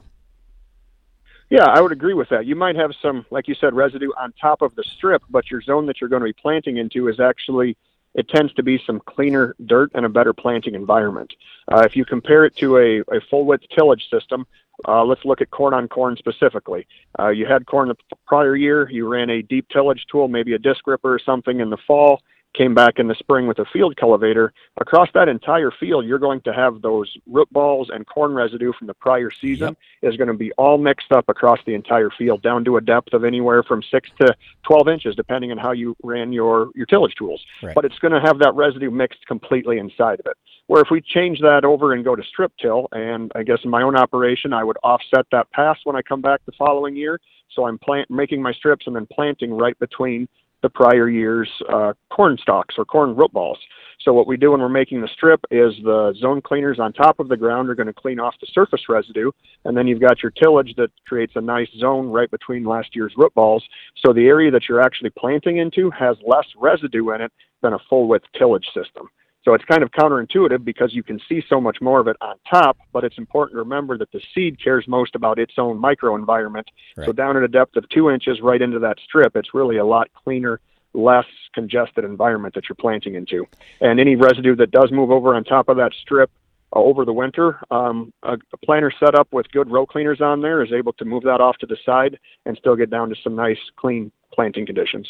[1.51, 2.47] Yeah, I would agree with that.
[2.47, 5.61] You might have some, like you said, residue on top of the strip, but your
[5.61, 7.77] zone that you're going to be planting into is actually,
[8.15, 11.35] it tends to be some cleaner dirt and a better planting environment.
[11.71, 14.47] Uh, if you compare it to a, a full width tillage system,
[14.89, 16.87] uh, let's look at corn on corn specifically.
[17.19, 20.59] Uh, you had corn the prior year, you ran a deep tillage tool, maybe a
[20.59, 22.23] disc ripper or something in the fall
[22.55, 26.41] came back in the spring with a field cultivator, across that entire field, you're going
[26.43, 29.69] to have those root balls and corn residue from the prior season
[30.03, 30.13] yep.
[30.13, 33.15] is going to be all mixed up across the entire field down to a depth
[33.15, 34.35] of anywhere from six to
[34.65, 37.43] 12 inches, depending on how you ran your, your tillage tools.
[37.63, 37.75] Right.
[37.75, 40.37] But it's going to have that residue mixed completely inside of it.
[40.67, 43.71] Where if we change that over and go to strip till, and I guess in
[43.71, 47.21] my own operation, I would offset that pass when I come back the following year.
[47.55, 50.29] So I'm plant making my strips and then planting right between
[50.63, 53.59] the prior year's uh, corn stalks or corn root balls.
[54.01, 57.21] So what we do when we're making the strip is the zone cleaners on top
[57.21, 59.31] of the ground are going to clean off the surface residue,
[59.65, 63.13] and then you've got your tillage that creates a nice zone right between last year's
[63.17, 63.63] root balls.
[64.05, 67.79] So the area that you're actually planting into has less residue in it than a
[67.89, 69.09] full width tillage system.
[69.45, 72.37] So it's kind of counterintuitive because you can see so much more of it on
[72.49, 76.65] top, but it's important to remember that the seed cares most about its own microenvironment.
[76.97, 77.07] Right.
[77.07, 79.85] So down at a depth of two inches right into that strip, it's really a
[79.85, 80.61] lot cleaner,
[80.95, 83.47] less congested environment that you're planting into.
[83.81, 86.31] And any residue that does move over on top of that strip
[86.75, 90.41] uh, over the winter, um, a, a planter set up with good row cleaners on
[90.41, 93.17] there is able to move that off to the side and still get down to
[93.25, 95.09] some nice, clean planting conditions.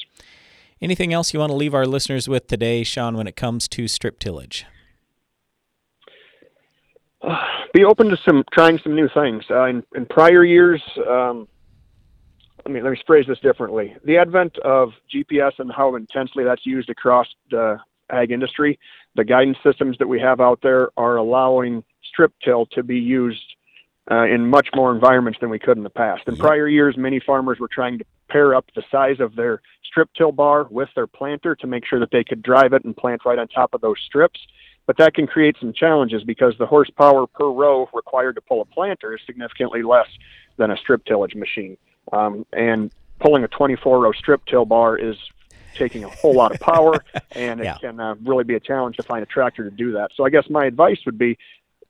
[0.82, 3.86] Anything else you want to leave our listeners with today, Sean, when it comes to
[3.86, 4.66] strip tillage?
[7.72, 9.44] be open to some trying some new things.
[9.48, 11.46] Uh, in, in prior years, um,
[12.64, 13.94] let me let me phrase this differently.
[14.04, 17.78] The advent of GPS and how intensely that's used across the
[18.10, 18.76] ag industry,
[19.14, 23.54] the guidance systems that we have out there are allowing strip till to be used
[24.10, 26.22] uh, in much more environments than we could in the past.
[26.26, 30.08] In prior years, many farmers were trying to pair up the size of their strip
[30.16, 33.22] till bar with their planter to make sure that they could drive it and plant
[33.26, 34.40] right on top of those strips.
[34.86, 38.64] But that can create some challenges because the horsepower per row required to pull a
[38.64, 40.08] planter is significantly less
[40.56, 41.76] than a strip tillage machine.
[42.12, 42.90] Um, and
[43.20, 45.16] pulling a 24 row strip till bar is
[45.76, 47.78] taking a whole lot of power, and it yeah.
[47.78, 50.10] can uh, really be a challenge to find a tractor to do that.
[50.16, 51.38] So I guess my advice would be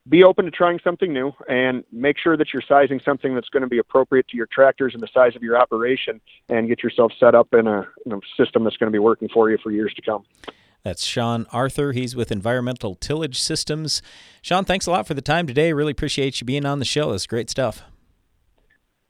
[0.08, 3.62] be open to trying something new and make sure that you're sizing something that's going
[3.62, 7.12] to be appropriate to your tractors and the size of your operation and get yourself
[7.20, 9.70] set up in a, in a system that's going to be working for you for
[9.70, 10.24] years to come.
[10.82, 11.92] That's Sean Arthur.
[11.92, 14.02] He's with Environmental Tillage Systems.
[14.40, 15.72] Sean, thanks a lot for the time today.
[15.72, 17.12] Really appreciate you being on the show.
[17.12, 17.84] That's great stuff.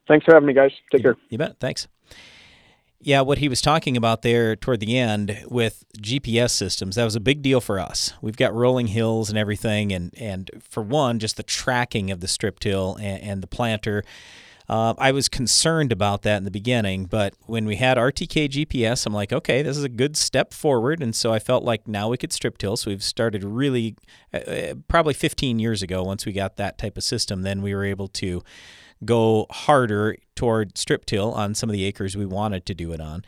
[0.06, 0.72] Thanks for having me, guys.
[0.90, 1.16] Take you, care.
[1.30, 1.58] You bet.
[1.60, 1.88] Thanks.
[3.04, 7.16] Yeah, what he was talking about there toward the end with GPS systems, that was
[7.16, 8.12] a big deal for us.
[8.22, 12.28] We've got rolling hills and everything, and, and for one, just the tracking of the
[12.28, 14.04] strip till and, and the planter.
[14.68, 19.04] Uh, I was concerned about that in the beginning, but when we had RTK GPS,
[19.04, 21.02] I'm like, okay, this is a good step forward.
[21.02, 22.76] And so I felt like now we could strip till.
[22.76, 23.96] So we've started really,
[24.32, 27.74] uh, uh probably 15 years ago, once we got that type of system, then we
[27.74, 28.44] were able to
[29.04, 33.00] go harder toward strip till on some of the acres we wanted to do it
[33.00, 33.24] on.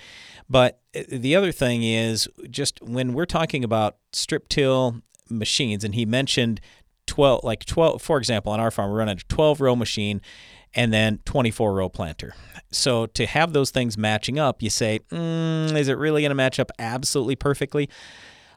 [0.49, 5.95] But uh, the other thing is just when we're talking about strip till machines, and
[5.95, 6.61] he mentioned
[7.07, 10.21] 12, like 12, for example, on our farm, we're running a 12 row machine
[10.75, 12.35] and then 24 row planter.
[12.73, 16.37] So to have those things matching up, you say, mm, is it really going to
[16.37, 17.89] match up absolutely perfectly?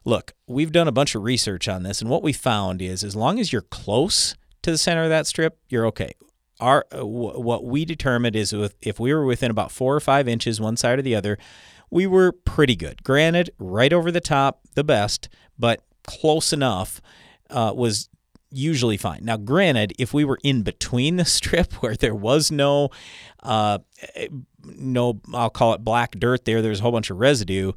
[0.06, 3.16] Look, we've done a bunch of research on this, and what we found is as
[3.16, 6.14] long as you're close to the center of that strip, you're okay
[6.60, 10.60] our uh, what we determined is if we were within about four or five inches
[10.60, 11.38] one side or the other,
[11.90, 13.04] we were pretty good.
[13.04, 17.02] Granted, right over the top, the best, but close enough
[17.50, 18.10] uh, was
[18.52, 19.20] usually fine.
[19.24, 22.90] Now, granted, if we were in between the strip where there was no,
[23.44, 23.80] uh,
[24.64, 27.74] no, I'll call it black dirt there, there's a whole bunch of residue,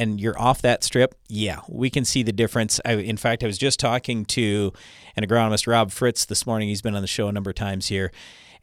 [0.00, 2.80] and you're off that strip, yeah, we can see the difference.
[2.86, 4.72] I, in fact, I was just talking to
[5.14, 6.68] an agronomist, Rob Fritz, this morning.
[6.70, 8.10] He's been on the show a number of times here.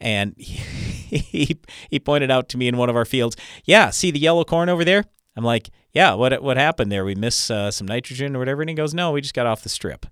[0.00, 4.10] And he, he, he pointed out to me in one of our fields, yeah, see
[4.10, 5.04] the yellow corn over there?
[5.36, 7.04] I'm like, yeah, what what happened there?
[7.04, 8.62] We miss uh, some nitrogen or whatever.
[8.62, 10.06] And he goes, no, we just got off the strip.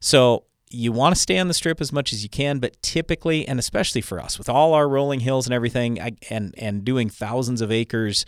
[0.00, 3.46] So you want to stay on the strip as much as you can, but typically,
[3.46, 7.08] and especially for us, with all our rolling hills and everything, I, and and doing
[7.08, 8.24] thousands of acres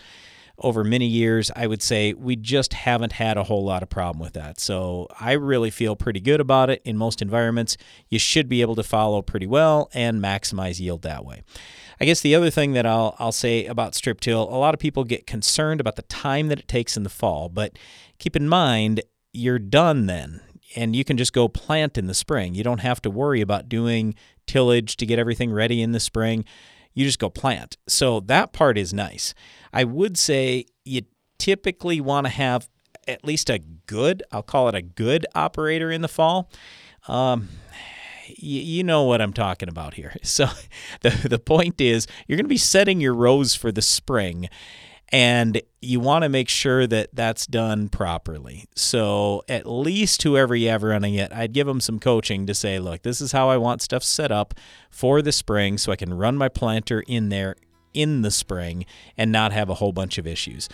[0.61, 4.21] over many years, I would say we just haven't had a whole lot of problem
[4.21, 4.61] with that.
[4.61, 6.83] So I really feel pretty good about it.
[6.85, 7.77] In most environments,
[8.09, 11.43] you should be able to follow pretty well and maximize yield that way.
[12.01, 14.81] I guess the other thing that I'll I'll say about strip till, a lot of
[14.81, 17.79] people get concerned about the time that it takes in the fall, but
[18.19, 20.41] keep in mind you're done then
[20.77, 22.55] and you can just go plant in the spring.
[22.55, 24.15] You don't have to worry about doing
[24.47, 26.45] tillage to get everything ready in the spring.
[26.95, 27.77] You just go plant.
[27.89, 29.35] So that part is nice.
[29.73, 31.03] I would say you
[31.39, 32.69] typically want to have
[33.09, 36.51] at least a good, I'll call it a good operator in the fall.
[37.09, 37.49] Um,
[38.27, 40.15] you, you know what I'm talking about here.
[40.23, 40.47] So
[41.01, 44.49] the, the point is, you're going to be setting your rows for the spring
[45.13, 48.67] and you want to make sure that that's done properly.
[48.77, 52.79] So at least whoever you have running it, I'd give them some coaching to say,
[52.79, 54.55] look, this is how I want stuff set up
[54.89, 57.57] for the spring so I can run my planter in there
[57.95, 60.69] in the spring and not have a whole bunch of issues.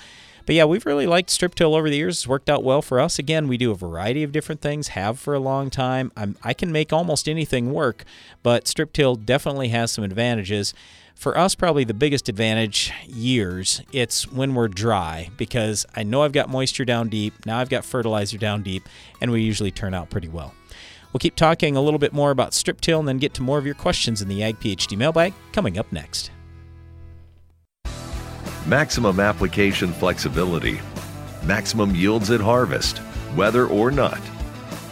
[0.46, 2.18] But yeah, we've really liked strip till over the years.
[2.18, 3.18] It's worked out well for us.
[3.18, 6.12] Again, we do a variety of different things, have for a long time.
[6.16, 8.04] I'm, I can make almost anything work,
[8.44, 10.72] but strip till definitely has some advantages.
[11.16, 16.32] For us, probably the biggest advantage years, it's when we're dry because I know I've
[16.32, 17.44] got moisture down deep.
[17.44, 18.88] Now I've got fertilizer down deep,
[19.20, 20.54] and we usually turn out pretty well.
[21.12, 23.58] We'll keep talking a little bit more about strip till and then get to more
[23.58, 26.30] of your questions in the Ag PhD mailbag coming up next
[28.66, 30.80] maximum application flexibility,
[31.44, 32.98] maximum yields at harvest,
[33.36, 34.20] whether or not.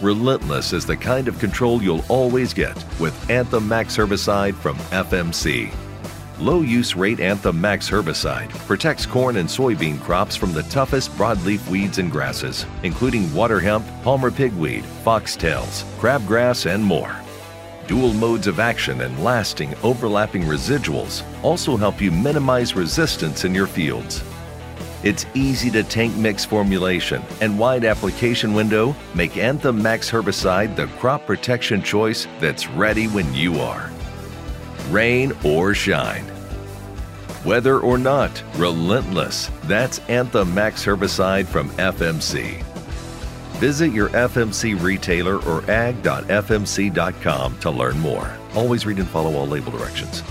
[0.01, 5.73] Relentless is the kind of control you'll always get with Anthem Max herbicide from FMC.
[6.39, 11.67] Low use rate Anthem Max herbicide protects corn and soybean crops from the toughest broadleaf
[11.69, 17.24] weeds and grasses, including water hemp, palmer pigweed, foxtails, crabgrass, and more.
[17.87, 23.67] Dual modes of action and lasting overlapping residuals also help you minimize resistance in your
[23.67, 24.23] fields.
[25.03, 30.87] Its easy to tank mix formulation and wide application window make Anthem Max herbicide the
[30.99, 33.91] crop protection choice that's ready when you are.
[34.89, 36.25] Rain or shine.
[37.45, 39.51] Whether or not, relentless.
[39.65, 42.65] That's Anthem Max herbicide from FMC.
[43.55, 48.37] Visit your FMC retailer or ag.fmc.com to learn more.
[48.55, 50.23] Always read and follow all label directions.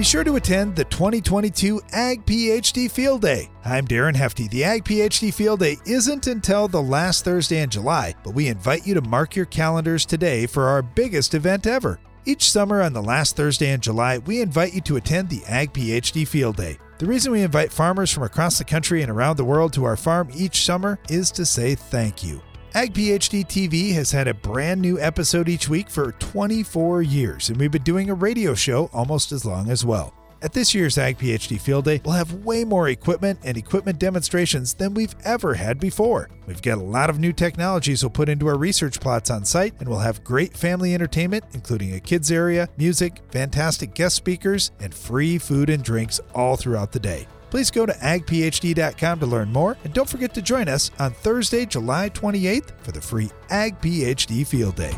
[0.00, 3.50] Be sure to attend the 2022 Ag PhD Field Day.
[3.66, 4.48] I'm Darren Hefty.
[4.48, 8.86] The Ag PhD Field Day isn't until the last Thursday in July, but we invite
[8.86, 12.00] you to mark your calendars today for our biggest event ever.
[12.24, 15.74] Each summer on the last Thursday in July, we invite you to attend the Ag
[15.74, 16.78] PhD Field Day.
[17.00, 19.96] The reason we invite farmers from across the country and around the world to our
[19.96, 22.42] farm each summer is to say thank you.
[22.74, 27.58] Ag PhD TV has had a brand new episode each week for 24 years, and
[27.58, 30.12] we've been doing a radio show almost as long as well.
[30.42, 34.72] At this year's Ag PhD Field Day, we'll have way more equipment and equipment demonstrations
[34.72, 36.30] than we've ever had before.
[36.46, 39.74] We've got a lot of new technologies we'll put into our research plots on site,
[39.78, 44.94] and we'll have great family entertainment, including a kids area, music, fantastic guest speakers, and
[44.94, 47.26] free food and drinks all throughout the day.
[47.50, 51.66] Please go to agphd.com to learn more, and don't forget to join us on Thursday,
[51.66, 54.96] July 28th for the free Ag PhD Field Day.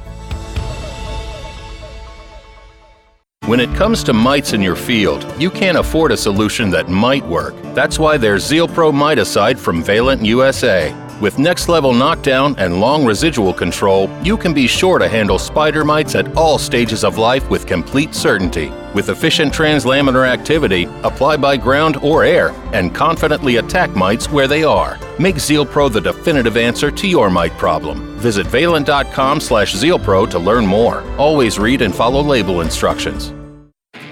[3.47, 7.26] When it comes to mites in your field, you can't afford a solution that might
[7.26, 7.57] work.
[7.74, 10.95] That's why there's Zeal ZealPro Miticide from Valent USA.
[11.21, 15.85] With next level knockdown and long residual control, you can be sure to handle spider
[15.85, 18.71] mites at all stages of life with complete certainty.
[18.95, 24.65] With efficient translaminar activity, apply by ground or air, and confidently attack mites where they
[24.65, 24.99] are.
[25.19, 28.19] Make ZealPro the definitive answer to your mite problem.
[28.19, 31.03] Visit valent.com slash ZealPro to learn more.
[31.19, 33.33] Always read and follow label instructions.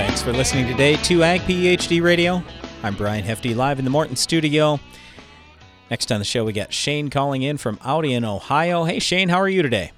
[0.00, 2.42] Thanks for listening today to Ag PhD Radio.
[2.82, 4.80] I'm Brian Hefty, live in the Morton studio.
[5.90, 8.84] Next on the show, we got Shane calling in from Audi in Ohio.
[8.84, 9.92] Hey, Shane, how are you today?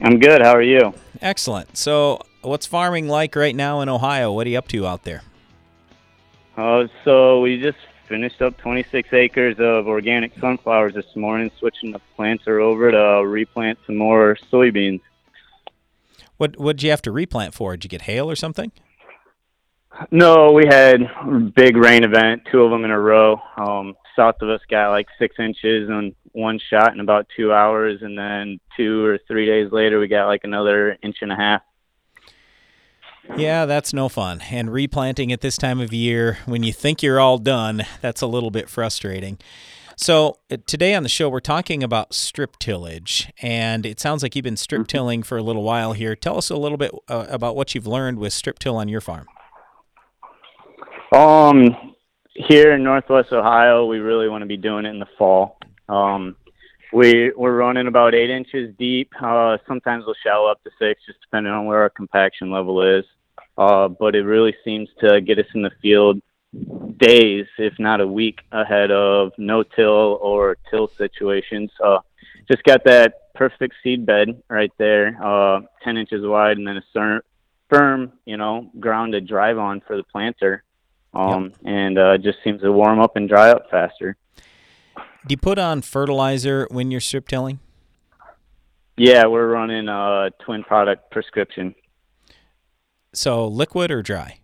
[0.00, 0.40] I'm good.
[0.40, 0.94] How are you?
[1.20, 1.76] Excellent.
[1.76, 4.32] So, what's farming like right now in Ohio?
[4.32, 5.22] What are you up to out there?
[6.56, 12.00] Uh, so we just finished up 26 acres of organic sunflowers this morning, switching the
[12.14, 15.00] planter over to replant some more soybeans.
[16.36, 17.76] What what did you have to replant for?
[17.76, 18.72] Did you get hail or something?
[20.10, 21.00] No, we had
[21.54, 23.40] big rain event, two of them in a row.
[23.56, 28.02] Um, south of us got like six inches on one shot in about two hours,
[28.02, 31.62] and then two or three days later we got like another inch and a half.
[33.36, 34.40] Yeah, that's no fun.
[34.50, 38.26] And replanting at this time of year, when you think you're all done, that's a
[38.26, 39.38] little bit frustrating.
[39.98, 44.36] So, uh, today on the show, we're talking about strip tillage, and it sounds like
[44.36, 46.14] you've been strip tilling for a little while here.
[46.14, 49.00] Tell us a little bit uh, about what you've learned with strip till on your
[49.00, 49.26] farm.
[51.12, 51.94] Um,
[52.34, 55.56] here in Northwest Ohio, we really want to be doing it in the fall.
[55.88, 56.36] Um,
[56.92, 59.10] we we're running about eight inches deep.
[59.18, 63.04] Uh, sometimes we'll shallow up to six, just depending on where our compaction level is.
[63.56, 66.20] Uh, but it really seems to get us in the field
[66.98, 71.70] days, if not a week, ahead of no till or till situations.
[71.82, 71.98] Uh,
[72.50, 77.20] just got that perfect seed bed right there, uh, 10 inches wide, and then a
[77.68, 80.62] firm, you know, ground to drive on for the planter.
[81.12, 81.52] Um, yep.
[81.64, 84.16] And uh, just seems to warm up and dry up faster.
[84.96, 87.58] Do you put on fertilizer when you're strip tilling?
[88.96, 91.74] Yeah, we're running a twin product prescription.
[93.12, 94.40] So liquid or dry?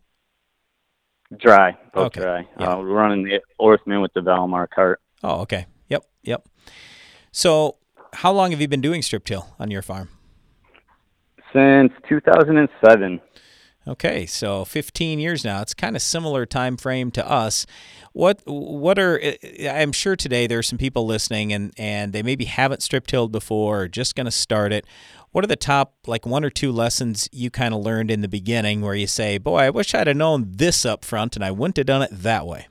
[1.38, 2.20] Dry, both okay.
[2.20, 2.48] dry.
[2.58, 2.72] Yeah.
[2.72, 5.00] Uh, we're running the Orthman with the Valmar cart.
[5.22, 5.66] Oh, okay.
[5.88, 6.48] Yep, yep.
[7.30, 7.76] So,
[8.12, 10.08] how long have you been doing strip till on your farm?
[11.52, 13.20] Since 2007.
[13.86, 15.60] Okay, so 15 years now.
[15.60, 17.66] It's kind of similar time frame to us.
[18.12, 19.20] What what are
[19.68, 23.32] I'm sure today there are some people listening and and they maybe haven't strip tilled
[23.32, 24.86] before or just going to start it.
[25.32, 28.28] What are the top like one or two lessons you kind of learned in the
[28.28, 31.50] beginning where you say, "Boy, I wish I'd have known this up front and I
[31.50, 32.68] wouldn't have done it that way."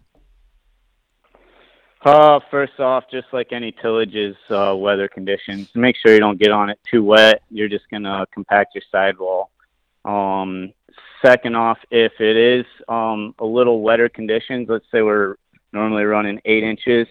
[2.03, 6.51] Uh, first off, just like any tillages, uh, weather conditions, make sure you don't get
[6.51, 7.41] on it too wet.
[7.49, 9.49] You're just gonna compact your sidewall.
[10.05, 10.71] Um,
[11.25, 15.35] second off, if it is um, a little wetter conditions, let's say we're
[15.73, 17.07] normally running eight inches,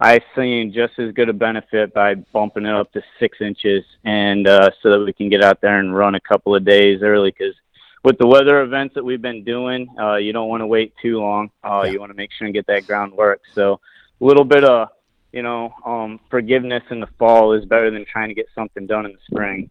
[0.00, 4.48] I've seen just as good a benefit by bumping it up to six inches, and
[4.48, 7.30] uh, so that we can get out there and run a couple of days early.
[7.30, 7.54] Because
[8.02, 11.20] with the weather events that we've been doing, uh, you don't want to wait too
[11.20, 11.50] long.
[11.62, 11.92] Uh, yeah.
[11.92, 13.42] You want to make sure and get that groundwork.
[13.54, 13.80] So
[14.20, 14.88] a little bit of
[15.32, 19.04] you know um, forgiveness in the fall is better than trying to get something done
[19.04, 19.70] in the spring.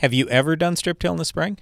[0.00, 1.58] Have you ever done strip till in the spring?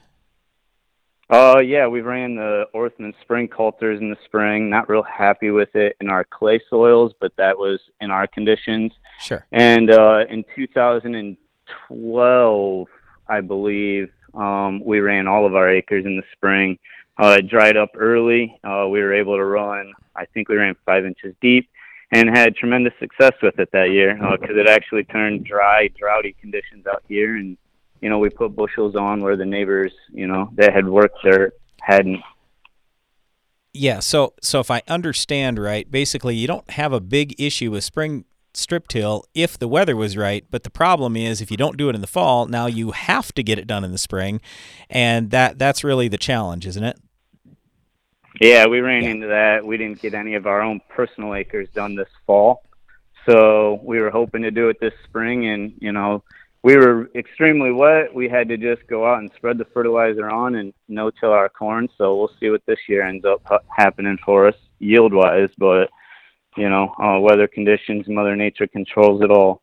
[1.31, 4.69] Uh, yeah, we ran the Orthman spring coulters in the spring.
[4.69, 8.93] Not real happy with it in our clay soils, but that was in our conditions.
[9.21, 9.47] Sure.
[9.53, 12.87] And uh, in 2012,
[13.29, 16.79] I believe, um, we ran all of our acres in the spring.
[17.17, 18.59] Uh, it dried up early.
[18.65, 19.93] Uh, we were able to run.
[20.17, 21.71] I think we ran five inches deep,
[22.13, 26.87] and had tremendous success with it that year because it actually turned dry, droughty conditions
[26.87, 27.57] out here, and
[28.01, 31.53] you know we put bushels on where the neighbors, you know, that had worked there
[31.81, 32.21] hadn't.
[33.73, 37.85] Yeah, so so if I understand right, basically you don't have a big issue with
[37.85, 41.77] spring strip till if the weather was right, but the problem is if you don't
[41.77, 44.41] do it in the fall, now you have to get it done in the spring,
[44.89, 46.99] and that that's really the challenge, isn't it?
[48.41, 49.65] Yeah, we ran into that.
[49.65, 52.63] We didn't get any of our own personal acres done this fall.
[53.27, 56.25] So we were hoping to do it this spring and, you know,
[56.65, 58.13] we were extremely wet.
[58.13, 61.51] We had to just go out and spread the fertilizer on and no till our
[61.51, 61.91] corn.
[61.99, 63.43] So we'll see what this year ends up
[63.77, 65.51] happening for us yield wise.
[65.59, 65.91] But,
[66.57, 69.61] you know, uh, weather conditions, Mother Nature controls it all.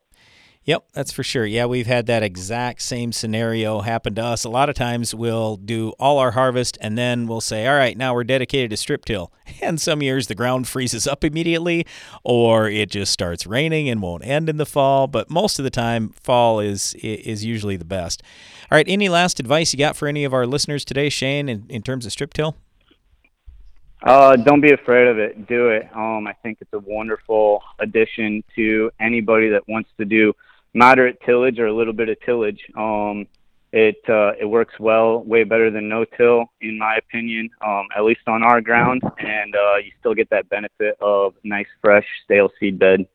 [0.71, 1.45] Yep, that's for sure.
[1.45, 4.45] Yeah, we've had that exact same scenario happen to us.
[4.45, 7.97] A lot of times we'll do all our harvest and then we'll say, all right,
[7.97, 9.33] now we're dedicated to strip till.
[9.61, 11.85] And some years the ground freezes up immediately
[12.23, 15.07] or it just starts raining and won't end in the fall.
[15.07, 18.23] But most of the time, fall is is usually the best.
[18.71, 21.65] All right, any last advice you got for any of our listeners today, Shane, in,
[21.67, 22.55] in terms of strip till?
[24.03, 25.47] Uh, don't be afraid of it.
[25.47, 25.89] Do it.
[25.93, 30.33] Um, I think it's a wonderful addition to anybody that wants to do
[30.73, 32.61] moderate tillage or a little bit of tillage.
[32.75, 33.27] Um,
[33.73, 37.49] it uh, it works well, way better than no till, in my opinion.
[37.65, 41.67] Um, at least on our ground, and uh, you still get that benefit of nice,
[41.81, 43.07] fresh, stale seed bed.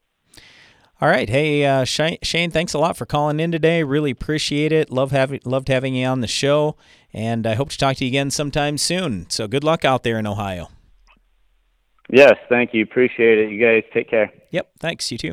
[0.99, 3.83] All right, hey uh, Shane, thanks a lot for calling in today.
[3.83, 4.91] Really appreciate it.
[4.91, 6.77] Love having loved having you on the show,
[7.13, 9.29] and I hope to talk to you again sometime soon.
[9.29, 10.71] So good luck out there in Ohio.
[12.09, 12.83] Yes, thank you.
[12.83, 13.51] Appreciate it.
[13.51, 14.33] You guys take care.
[14.53, 15.13] Yep, thanks.
[15.13, 15.33] You too.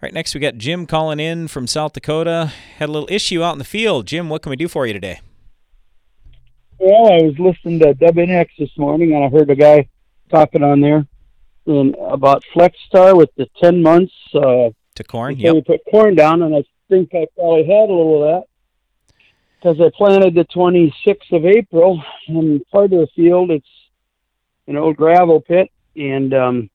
[0.00, 2.52] Right next, we got Jim calling in from South Dakota.
[2.76, 4.06] Had a little issue out in the field.
[4.06, 5.20] Jim, what can we do for you today?
[6.78, 9.88] Well, I was listening to WNAX this morning, and I heard a guy
[10.30, 11.04] talking on there
[11.66, 15.36] and about FlexStar with the ten months uh, to corn.
[15.36, 18.48] Yeah, we put corn down, and I think I probably had a little of that
[19.56, 23.66] because I planted the 26th of April, and part of the field it's
[24.68, 26.70] an old gravel pit, and um,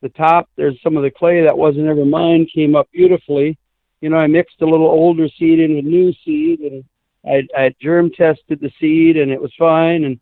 [0.00, 3.58] the top, there's some of the clay that wasn't ever mine came up beautifully.
[4.00, 6.84] You know, I mixed a little older seed in with new seed, and
[7.26, 10.04] I, I germ tested the seed, and it was fine.
[10.04, 10.20] And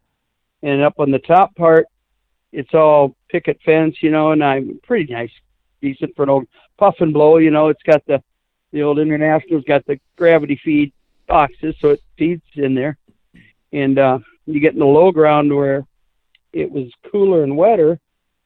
[0.63, 1.87] and up on the top part,
[2.53, 5.31] it's all picket fence, you know, and I'm pretty nice,
[5.83, 6.47] decent for an old
[6.79, 7.37] puff and blow.
[7.37, 8.23] You know, it's got the
[8.73, 10.93] the old International's got the gravity feed
[11.27, 12.97] boxes, so it feeds in there.
[13.73, 15.85] And uh, you get in the low ground where
[16.53, 17.99] it was cooler and wetter,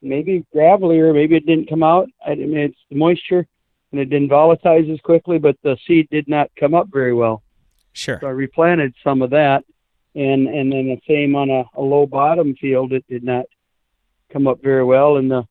[0.02, 2.08] maybe gravelier, maybe it didn't come out.
[2.24, 3.46] I mean, it's the moisture,
[3.92, 7.42] and it didn't volatilize as quickly, but the seed did not come up very well.
[7.92, 8.18] Sure.
[8.20, 9.64] So I replanted some of that,
[10.14, 13.46] and and then the same on a, a low bottom field, it did not
[14.32, 15.46] come up very well, and the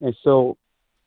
[0.00, 0.56] and so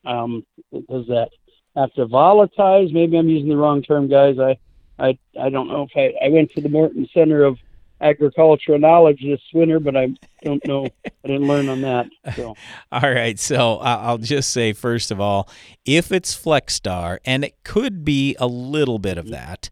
[0.04, 1.30] um, does that
[1.76, 2.92] have to volatilize?
[2.92, 4.38] Maybe I'm using the wrong term, guys.
[4.38, 4.58] I
[4.98, 7.58] I I don't know if I I went to the Morton Center of
[8.00, 10.08] agricultural knowledge this winter, but I
[10.42, 10.86] don't know.
[11.06, 12.06] I didn't learn on that.
[12.34, 12.54] So.
[12.92, 13.38] all right.
[13.38, 15.48] So uh, I'll just say, first of all,
[15.84, 19.68] if it's FlexStar, and it could be a little bit of that,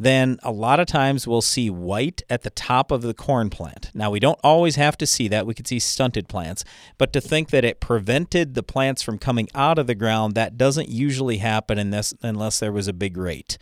[0.00, 3.90] then a lot of times we'll see white at the top of the corn plant.
[3.92, 5.46] Now, we don't always have to see that.
[5.46, 6.64] We could see stunted plants.
[6.96, 10.56] But to think that it prevented the plants from coming out of the ground, that
[10.56, 13.58] doesn't usually happen unless, unless there was a big rate.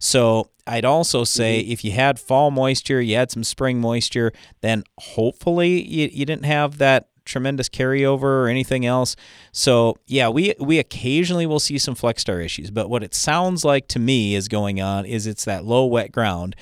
[0.00, 1.70] So I'd also say mm-hmm.
[1.70, 4.32] if you had fall moisture, you had some spring moisture,
[4.62, 9.14] then hopefully you, you didn't have that tremendous carryover or anything else.
[9.52, 13.86] So yeah, we we occasionally will see some FlexStar issues, but what it sounds like
[13.88, 16.56] to me is going on is it's that low wet ground.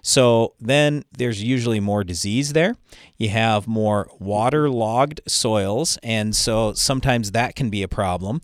[0.00, 2.76] So then there's usually more disease there.
[3.16, 8.40] You have more waterlogged soils, and so sometimes that can be a problem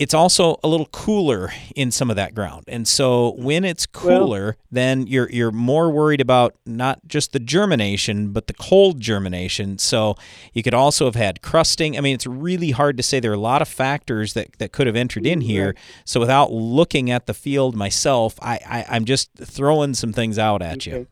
[0.00, 2.64] it's also a little cooler in some of that ground.
[2.68, 7.38] And so when it's cooler, well, then you're you're more worried about not just the
[7.38, 9.76] germination, but the cold germination.
[9.76, 10.16] So
[10.54, 11.98] you could also have had crusting.
[11.98, 13.20] I mean, it's really hard to say.
[13.20, 15.48] There are a lot of factors that, that could have entered in mm-hmm.
[15.48, 15.74] here.
[16.06, 20.62] So without looking at the field myself, I, I am just throwing some things out
[20.62, 20.90] at okay.
[20.90, 21.06] you.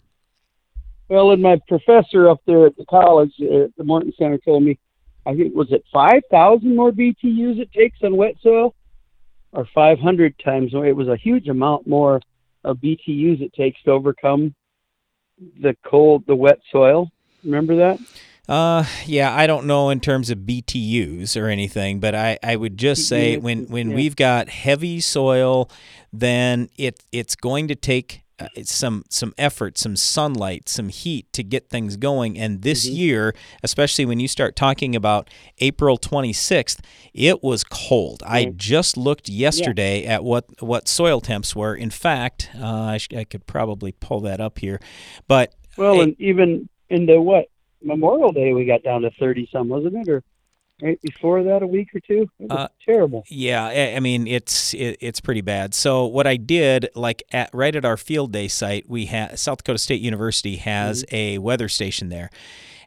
[1.11, 4.78] Well, and my professor up there at the college at the Morton Center told me
[5.26, 8.74] I think was it five thousand more BTUs it takes on wet soil
[9.53, 10.86] or 500 times more.
[10.86, 12.20] It was a huge amount more
[12.64, 14.55] of BTUs it takes to overcome
[15.61, 17.11] the cold, the wet soil.
[17.44, 17.99] Remember that?
[18.49, 22.78] Uh, yeah, I don't know in terms of BTUs or anything, but I, I would
[22.78, 23.96] just say when, when yeah.
[23.96, 25.70] we've got heavy soil,
[26.12, 31.43] then it it's going to take uh, some some effort, some sunlight, some heat to
[31.43, 32.39] get things going.
[32.39, 32.97] And this mm-hmm.
[32.97, 35.28] year, especially when you start talking about
[35.59, 36.80] April 26th,
[37.12, 38.22] it was cold.
[38.26, 40.14] I just looked yesterday yeah.
[40.14, 41.74] at what what soil temps were.
[41.74, 44.80] In fact, uh, I, sh- I, could probably pull that up here,
[45.26, 47.47] but well, and even in the what
[47.82, 50.09] Memorial Day, we got down to 30 some, wasn't it?
[50.09, 50.22] Or
[50.83, 52.31] right before that a week or two?
[52.39, 53.24] It was uh, terrible.
[53.29, 55.74] yeah i mean it's it, it's pretty bad.
[55.74, 59.59] So what i did like at right at our field day site we had south
[59.59, 61.16] dakota state university has mm-hmm.
[61.16, 62.31] a weather station there.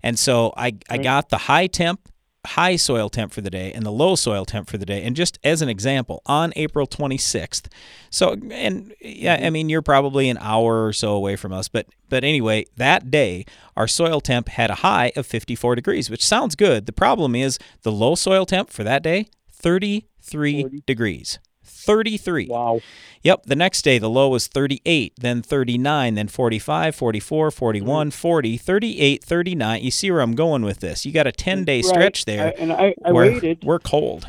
[0.04, 2.08] And so i i got the high temp
[2.46, 5.04] high soil temp for the day and the low soil temp for the day.
[5.04, 7.68] And just as an example, on April 26th,
[8.10, 11.88] so and yeah, I mean you're probably an hour or so away from us, but
[12.10, 13.46] but anyway, that day
[13.78, 16.86] our soil temp had a high of 54 degrees, which sounds good.
[16.86, 20.84] The problem is the low soil temp for that day 33 40.
[20.86, 21.40] degrees.
[21.84, 22.48] 33.
[22.48, 22.82] Wow.
[23.24, 23.44] Yep.
[23.46, 28.14] The next day, the low was 38, then 39, then 45, 44, 41, mm.
[28.14, 29.84] 40, 38, 39.
[29.84, 31.06] You see where I'm going with this.
[31.06, 32.48] You got a 10 day stretch there.
[32.48, 33.64] I, and I, I where waited.
[33.64, 34.28] We're cold.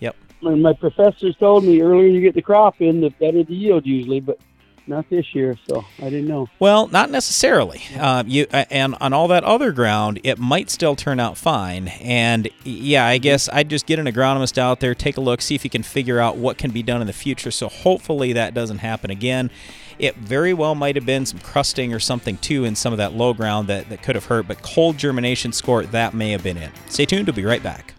[0.00, 0.16] Yep.
[0.42, 4.20] My professors told me earlier you get the crop in, the better the yield usually.
[4.20, 4.38] But
[4.86, 6.48] not this year, so I didn't know.
[6.58, 7.82] Well, not necessarily.
[7.98, 11.88] Uh, you and on all that other ground, it might still turn out fine.
[11.88, 15.54] And yeah, I guess I'd just get an agronomist out there, take a look, see
[15.54, 17.50] if you can figure out what can be done in the future.
[17.50, 19.50] So hopefully that doesn't happen again.
[19.98, 23.12] It very well might have been some crusting or something too in some of that
[23.12, 26.56] low ground that, that could have hurt, but cold germination score that may have been
[26.56, 26.70] it.
[26.88, 27.26] Stay tuned.
[27.26, 27.94] We'll be right back.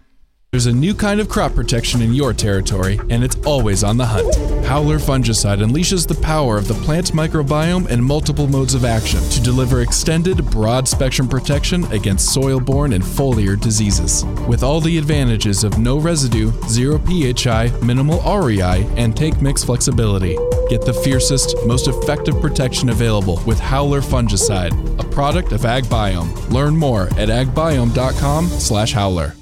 [0.52, 4.06] There's a new kind of crop protection in your territory, and it's always on the
[4.06, 4.36] hunt.
[4.66, 9.42] Howler fungicide unleashes the power of the plant microbiome and multiple modes of action to
[9.42, 14.26] deliver extended, broad spectrum protection against soil borne and foliar diseases.
[14.46, 20.38] With all the advantages of no residue, zero PHI, minimal REI, and take mix flexibility.
[20.70, 26.52] Get the fiercest, most effective protection available with Howler fungicide, a product of AgBiome.
[26.52, 29.36] Learn more at agbiome.com/howler.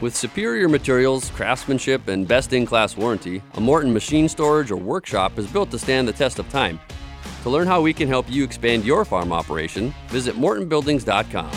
[0.00, 5.38] With superior materials, craftsmanship, and best in class warranty, a Morton machine storage or workshop
[5.38, 6.78] is built to stand the test of time.
[7.42, 11.50] To learn how we can help you expand your farm operation, visit MortonBuildings.com.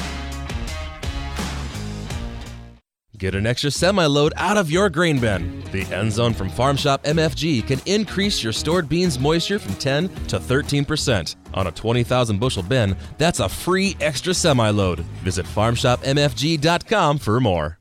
[3.16, 5.64] Get an extra semi load out of your grain bin.
[5.72, 10.10] The end zone from Farm Shop MFG can increase your stored beans moisture from 10
[10.26, 11.36] to 13%.
[11.54, 15.02] On a 20,000 bushel bin, that's a free extra semi load.
[15.24, 17.81] Visit FarmShopMFG.com for more.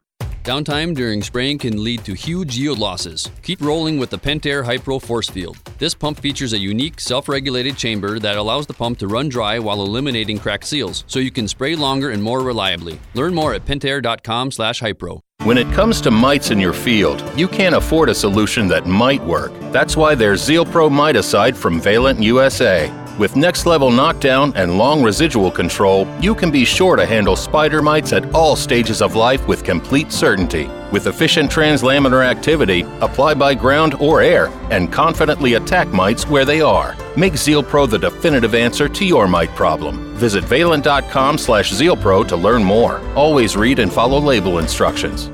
[0.43, 3.29] Downtime during spraying can lead to huge yield losses.
[3.43, 5.57] Keep rolling with the Pentair Hypro Force Field.
[5.77, 9.83] This pump features a unique self-regulated chamber that allows the pump to run dry while
[9.83, 12.99] eliminating cracked seals, so you can spray longer and more reliably.
[13.13, 15.19] Learn more at pentair.com slash hypro.
[15.43, 19.23] When it comes to mites in your field, you can't afford a solution that might
[19.23, 19.51] work.
[19.71, 22.89] That's why there's ZealPro Miticide from Valent USA.
[23.21, 27.79] With next level knockdown and long residual control, you can be sure to handle spider
[27.79, 30.67] mites at all stages of life with complete certainty.
[30.91, 36.61] With efficient translaminar activity, apply by ground or air, and confidently attack mites where they
[36.61, 36.95] are.
[37.15, 40.15] Make ZealPro the definitive answer to your mite problem.
[40.15, 43.01] Visit valent.com slash ZealPro to learn more.
[43.13, 45.29] Always read and follow label instructions.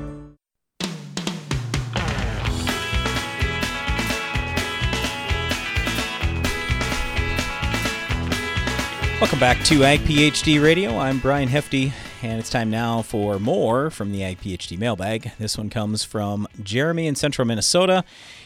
[9.20, 10.96] Welcome back to Ag PhD Radio.
[10.96, 11.92] I'm Brian Hefty,
[12.22, 15.32] and it's time now for more from the Ag PhD mailbag.
[15.40, 18.04] This one comes from Jeremy in central Minnesota.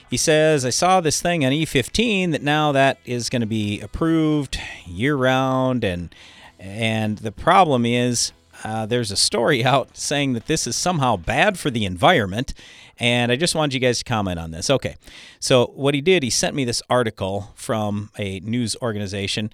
[0.09, 3.83] He says, I saw this thing on E15 that now that is going to be
[3.83, 6.15] approved year round, and
[6.59, 8.33] and the problem is
[8.65, 12.55] uh, there's a story out saying that this is somehow bad for the environment.
[12.99, 14.71] And I just wanted you guys to comment on this.
[14.71, 14.97] Okay.
[15.41, 19.51] So, what he did, he sent me this article from a news organization.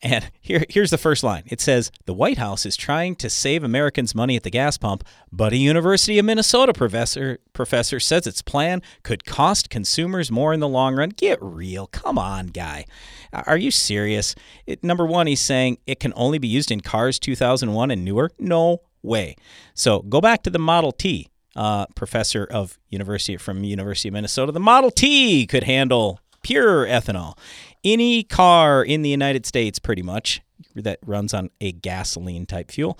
[0.00, 1.42] And here, here's the first line.
[1.46, 5.02] It says The White House is trying to save Americans money at the gas pump,
[5.32, 10.60] but a University of Minnesota professor professor says its plan could cost consumers more in
[10.60, 11.08] the long run.
[11.10, 11.88] Get real.
[11.88, 12.84] Come on, guy.
[13.32, 14.36] Are you serious?
[14.66, 18.30] It, number one, he's saying it can only be used in cars 2001 and newer.
[18.38, 19.34] No way.
[19.74, 21.28] So go back to the Model T.
[21.56, 27.36] Uh, professor of University from University of Minnesota, the Model T could handle pure ethanol.
[27.84, 30.42] Any car in the United States, pretty much,
[30.74, 32.98] that runs on a gasoline type fuel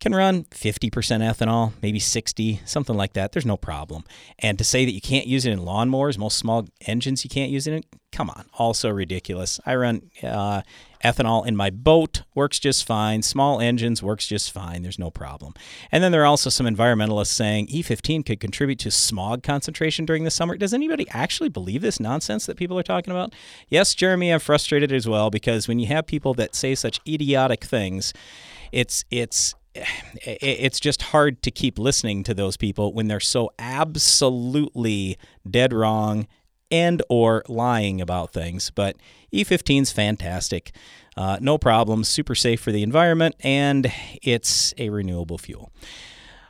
[0.00, 3.32] can run 50% ethanol, maybe 60, something like that.
[3.32, 4.04] There's no problem.
[4.38, 7.50] And to say that you can't use it in lawnmowers, most small engines you can't
[7.50, 9.60] use it in, come on, also ridiculous.
[9.66, 10.62] I run uh,
[11.04, 13.20] ethanol in my boat, works just fine.
[13.20, 14.82] Small engines works just fine.
[14.82, 15.52] There's no problem.
[15.92, 20.24] And then there are also some environmentalists saying E15 could contribute to smog concentration during
[20.24, 20.56] the summer.
[20.56, 23.34] Does anybody actually believe this nonsense that people are talking about?
[23.68, 27.64] Yes, Jeremy, I'm frustrated as well because when you have people that say such idiotic
[27.64, 28.14] things,
[28.72, 35.16] it's it's it's just hard to keep listening to those people when they're so absolutely
[35.48, 36.26] dead wrong
[36.70, 38.70] and or lying about things.
[38.70, 38.96] But
[39.32, 40.72] e15 is fantastic.
[41.16, 42.04] Uh, no problem.
[42.04, 43.92] Super safe for the environment and
[44.22, 45.72] it's a renewable fuel.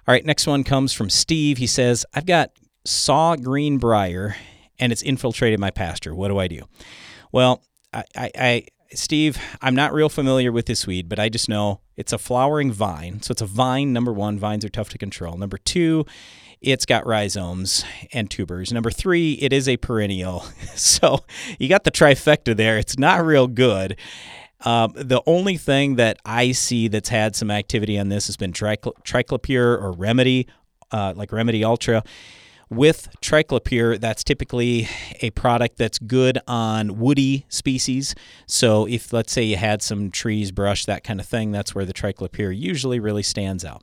[0.08, 1.58] All right next one comes from steve.
[1.58, 2.50] He says i've got
[2.84, 4.36] saw green briar
[4.78, 6.14] and it's infiltrated my pasture.
[6.14, 6.62] What do i do?
[7.32, 7.62] Well
[7.92, 11.80] I, I, I Steve, I'm not real familiar with this weed, but I just know
[11.96, 13.22] it's a flowering vine.
[13.22, 14.38] So it's a vine, number one.
[14.38, 15.36] Vines are tough to control.
[15.36, 16.04] Number two,
[16.60, 18.72] it's got rhizomes and tubers.
[18.72, 20.40] Number three, it is a perennial.
[20.74, 21.20] so
[21.58, 22.78] you got the trifecta there.
[22.78, 23.96] It's not real good.
[24.62, 28.52] Um, the only thing that I see that's had some activity on this has been
[28.52, 30.48] triclopyr or remedy,
[30.90, 32.02] uh, like remedy ultra.
[32.70, 34.88] With triclopyr, that's typically
[35.20, 38.14] a product that's good on woody species.
[38.46, 41.84] So if let's say you had some trees, brush, that kind of thing, that's where
[41.84, 43.82] the triclopyr usually really stands out.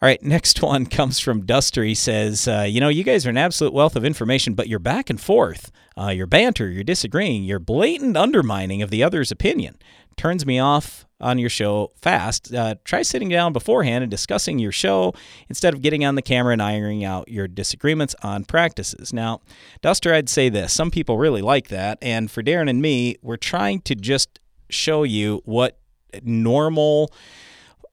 [0.00, 1.84] All right, next one comes from Duster.
[1.84, 4.78] He says, uh, You know, you guys are an absolute wealth of information, but you're
[4.78, 5.70] back and forth.
[5.94, 9.76] Uh, you're banter, you're disagreeing, you're blatant undermining of the other's opinion.
[10.16, 12.52] Turns me off on your show fast.
[12.54, 15.14] Uh, try sitting down beforehand and discussing your show
[15.48, 19.12] instead of getting on the camera and ironing out your disagreements on practices.
[19.12, 19.40] Now,
[19.82, 21.98] Duster, I'd say this some people really like that.
[22.00, 24.40] And for Darren and me, we're trying to just
[24.70, 25.78] show you what
[26.22, 27.12] normal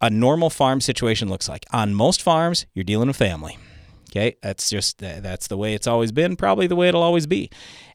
[0.02, 1.66] a normal farm situation looks like.
[1.72, 3.58] On most farms, you're dealing with family.
[4.16, 7.50] Okay, that's just that's the way it's always been, probably the way it'll always be.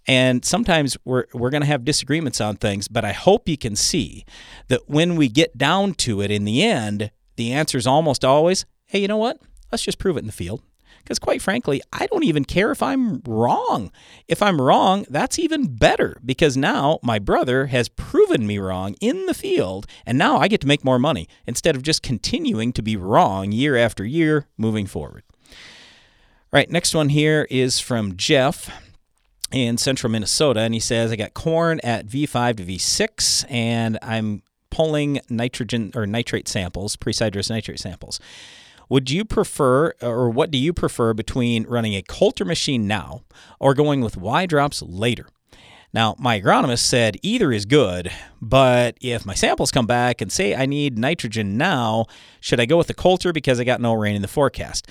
[0.07, 3.75] And sometimes we're we're going to have disagreements on things, but I hope you can
[3.75, 4.27] see
[4.69, 8.67] that when we get down to it in the end, the answer is almost always,
[8.85, 9.41] "Hey, you know what?
[9.73, 10.63] Let's just prove it in the field."
[10.99, 13.91] Because quite frankly, I don't even care if I'm wrong.
[14.29, 19.25] If I'm wrong, that's even better because now my brother has proven me wrong in
[19.25, 22.83] the field, and now I get to make more money instead of just continuing to
[22.83, 25.23] be wrong year after year moving forward.
[26.53, 28.71] Right, next one here is from Jeff
[29.53, 34.43] in central Minnesota, and he says, I got corn at V5 to V6, and I'm
[34.69, 38.19] pulling nitrogen or nitrate samples, pre-sidedress nitrate samples.
[38.89, 43.23] Would you prefer, or what do you prefer between running a Coulter machine now
[43.61, 45.29] or going with Y drops later?
[45.93, 48.11] Now, my agronomist said either is good,
[48.43, 52.07] but if my samples come back and say I need nitrogen now,
[52.41, 54.89] should I go with the Coulter because I got no rain in the forecast?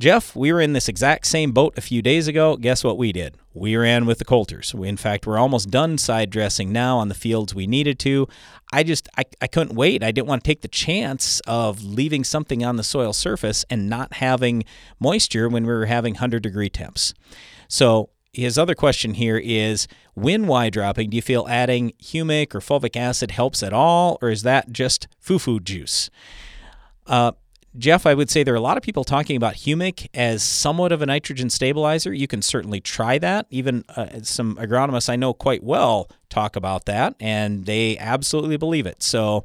[0.00, 2.56] Jeff, we were in this exact same boat a few days ago.
[2.56, 3.36] Guess what we did?
[3.52, 4.74] We ran with the Coulters.
[4.74, 8.26] We, in fact, we're almost done side dressing now on the fields we needed to.
[8.72, 10.02] I just I, I couldn't wait.
[10.02, 13.90] I didn't want to take the chance of leaving something on the soil surface and
[13.90, 14.64] not having
[14.98, 17.12] moisture when we were having 100 degree temps.
[17.68, 22.60] So his other question here is when Y dropping, do you feel adding humic or
[22.60, 26.08] fulvic acid helps at all, or is that just foo-foo juice?
[27.06, 27.32] Uh,
[27.78, 30.90] Jeff, I would say there are a lot of people talking about humic as somewhat
[30.90, 32.12] of a nitrogen stabilizer.
[32.12, 33.46] You can certainly try that.
[33.50, 38.86] Even uh, some agronomists I know quite well talk about that, and they absolutely believe
[38.86, 39.04] it.
[39.04, 39.44] So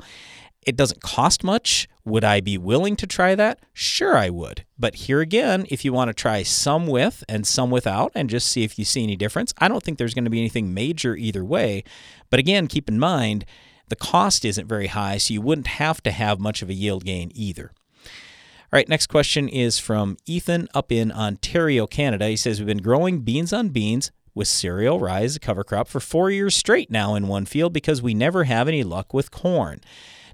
[0.66, 1.88] it doesn't cost much.
[2.04, 3.60] Would I be willing to try that?
[3.74, 4.66] Sure, I would.
[4.78, 8.48] But here again, if you want to try some with and some without and just
[8.48, 11.16] see if you see any difference, I don't think there's going to be anything major
[11.16, 11.84] either way.
[12.32, 13.46] But again, keep in mind,
[13.90, 17.06] the cost isn't very high, so you wouldn't have to have much of a yield
[17.06, 17.72] gain either.
[18.74, 22.28] All right, next question is from Ethan up in Ontario, Canada.
[22.28, 25.88] He says, We've been growing beans on beans with cereal rye as a cover crop
[25.88, 29.32] for four years straight now in one field because we never have any luck with
[29.32, 29.82] corn.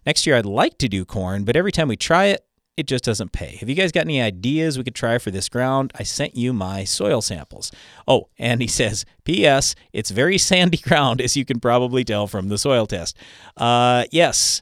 [0.05, 2.45] Next year, I'd like to do corn, but every time we try it,
[2.77, 3.57] it just doesn't pay.
[3.57, 5.91] Have you guys got any ideas we could try for this ground?
[5.99, 7.71] I sent you my soil samples.
[8.07, 12.47] Oh, and he says, P.S., it's very sandy ground, as you can probably tell from
[12.47, 13.17] the soil test.
[13.57, 14.61] Uh, yes,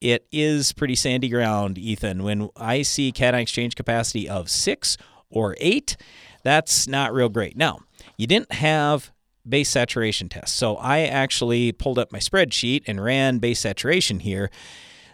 [0.00, 2.22] it is pretty sandy ground, Ethan.
[2.22, 4.96] When I see cation exchange capacity of six
[5.30, 5.96] or eight,
[6.42, 7.56] that's not real great.
[7.56, 7.80] Now,
[8.16, 9.12] you didn't have
[9.48, 10.56] base saturation tests.
[10.56, 14.50] So I actually pulled up my spreadsheet and ran base saturation here.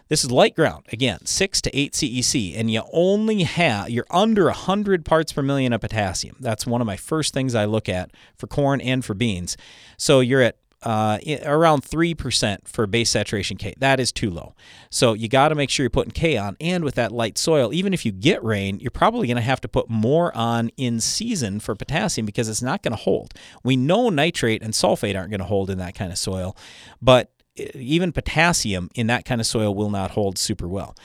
[0.09, 0.85] This is light ground.
[0.91, 5.73] Again, 6 to 8 CEC, and you only have, you're under 100 parts per million
[5.73, 6.37] of potassium.
[6.39, 9.57] That's one of my first things I look at for corn and for beans.
[9.97, 10.57] So you're at
[10.87, 13.73] uh, around 3% for base saturation K.
[13.77, 14.55] That is too low.
[14.89, 16.55] So you got to make sure you're putting K on.
[16.61, 19.59] And with that light soil, even if you get rain, you're probably going to have
[19.61, 23.33] to put more on in season for potassium because it's not going to hold.
[23.65, 26.55] We know nitrate and sulfate aren't going to hold in that kind of soil,
[27.01, 27.33] but
[27.75, 30.95] even potassium in that kind of soil will not hold super well.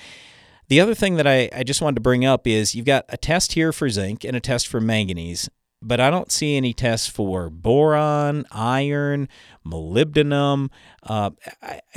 [0.69, 3.17] The other thing that I, I just wanted to bring up is you've got a
[3.17, 5.51] test here for zinc and a test for manganese,
[5.83, 9.29] but I don't see any tests for boron, iron,
[9.67, 10.71] molybdenum,
[11.03, 11.31] uh,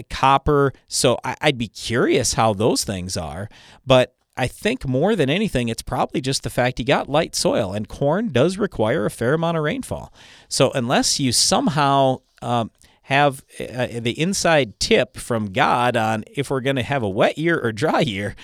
[0.10, 0.74] copper.
[0.88, 3.50] So I, I'd be curious how those things are,
[3.86, 7.72] but I think more than anything, it's probably just the fact you got light soil,
[7.74, 10.14] and corn does require a fair amount of rainfall.
[10.50, 12.72] So unless you somehow um,
[13.04, 17.38] have uh, the inside tip from God on if we're going to have a wet
[17.38, 18.36] year or dry year,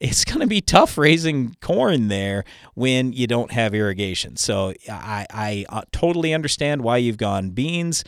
[0.00, 2.44] it's going to be tough raising corn there
[2.74, 4.36] when you don't have irrigation.
[4.36, 8.04] So I, I uh, totally understand why you've gone beans.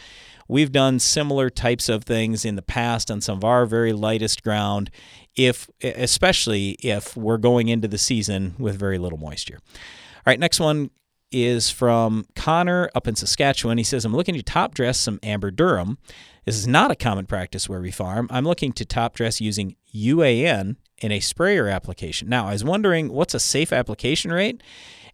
[0.48, 4.42] We've done similar types of things in the past on some of our very lightest
[4.42, 4.90] ground,
[5.36, 9.58] if especially if we're going into the season with very little moisture.
[9.58, 10.90] All right, next one
[11.30, 13.76] is from Connor up in Saskatchewan.
[13.76, 15.98] He says, I'm looking to top dress some amber durum.
[16.46, 18.26] This is not a common practice where we farm.
[18.30, 22.28] I'm looking to top dress using UAN in a sprayer application.
[22.28, 24.62] Now, I was wondering what's a safe application rate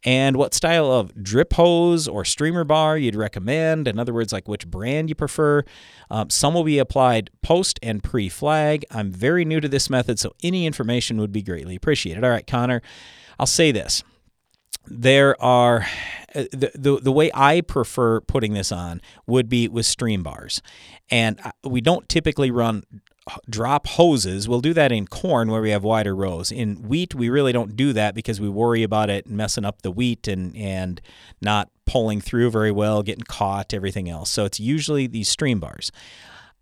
[0.04, 3.88] and what style of drip hose or streamer bar you'd recommend.
[3.88, 5.64] In other words, like which brand you prefer.
[6.10, 8.84] Um, some will be applied post and pre flag.
[8.90, 12.22] I'm very new to this method, so any information would be greatly appreciated.
[12.22, 12.82] All right, Connor,
[13.38, 14.02] I'll say this
[14.86, 15.86] there are
[16.34, 20.60] uh, the, the the way I prefer putting this on would be with stream bars,
[21.10, 22.82] and uh, we don't typically run
[23.48, 24.48] drop hoses.
[24.48, 26.52] We'll do that in corn where we have wider rows.
[26.52, 29.90] In wheat, we really don't do that because we worry about it messing up the
[29.90, 31.00] wheat and and
[31.40, 34.30] not pulling through very well, getting caught, everything else.
[34.30, 35.90] So it's usually these stream bars.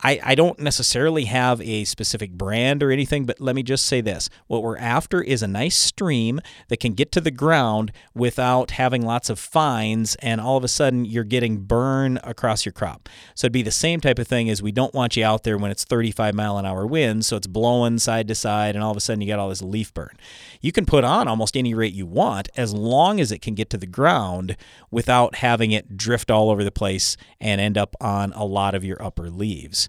[0.03, 4.01] I, I don't necessarily have a specific brand or anything, but let me just say
[4.01, 4.29] this.
[4.49, 9.03] What we're after is a nice stream that can get to the ground without having
[9.03, 13.09] lots of fines, and all of a sudden you're getting burn across your crop.
[13.35, 15.57] So it'd be the same type of thing as we don't want you out there
[15.57, 18.91] when it's 35 mile an hour winds, so it's blowing side to side, and all
[18.91, 20.17] of a sudden you got all this leaf burn.
[20.63, 23.69] You can put on almost any rate you want as long as it can get
[23.71, 24.57] to the ground
[24.91, 28.85] without having it drift all over the place and end up on a lot of
[28.85, 29.89] your upper leaves.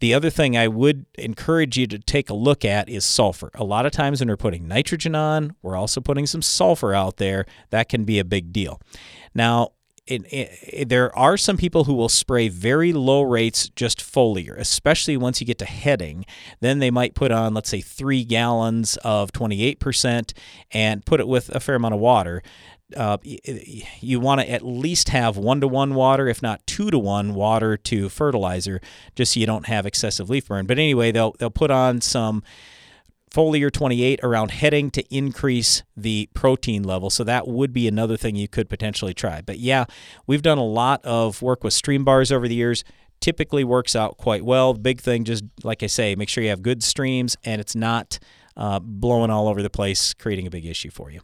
[0.00, 3.50] The other thing I would encourage you to take a look at is sulfur.
[3.54, 7.18] A lot of times when we're putting nitrogen on, we're also putting some sulfur out
[7.18, 7.46] there.
[7.70, 8.80] That can be a big deal.
[9.32, 9.68] Now,
[10.06, 15.16] it, it, there are some people who will spray very low rates just foliar, especially
[15.16, 16.26] once you get to heading.
[16.60, 20.32] Then they might put on, let's say, three gallons of 28%
[20.72, 22.42] and put it with a fair amount of water
[22.96, 26.98] uh, you want to at least have one to one water, if not two to
[26.98, 28.80] one water to fertilizer,
[29.14, 30.66] just so you don't have excessive leaf burn.
[30.66, 32.42] But anyway, they'll they'll put on some
[33.32, 37.10] foliar 28 around heading to increase the protein level.
[37.10, 39.40] So that would be another thing you could potentially try.
[39.40, 39.86] But yeah,
[40.26, 42.84] we've done a lot of work with stream bars over the years.
[43.20, 44.74] Typically works out quite well.
[44.74, 48.18] Big thing, just like I say, make sure you have good streams and it's not
[48.56, 51.20] uh, blowing all over the place, creating a big issue for you.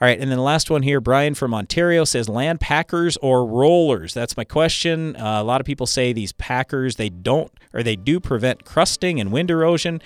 [0.00, 3.46] All right, and then the last one here, Brian from Ontario says land packers or
[3.46, 4.12] rollers.
[4.12, 5.14] That's my question.
[5.16, 9.20] Uh, a lot of people say these packers they don't or they do prevent crusting
[9.20, 10.02] and wind erosion.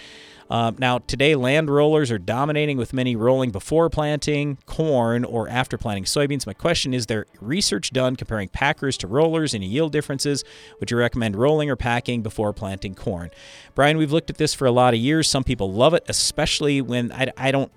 [0.50, 5.76] Uh, now, today, land rollers are dominating with many rolling before planting corn or after
[5.76, 6.46] planting soybeans.
[6.46, 9.54] My question is there research done comparing packers to rollers?
[9.54, 10.44] Any yield differences?
[10.80, 13.30] Would you recommend rolling or packing before planting corn?
[13.74, 15.28] Brian, we've looked at this for a lot of years.
[15.28, 17.70] Some people love it, especially when I, I don't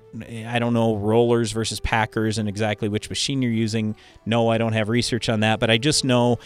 [0.46, 3.96] I don't know rollers versus packers and exactly which machine you're using.
[4.26, 6.38] No, I don't have research on that, but I just know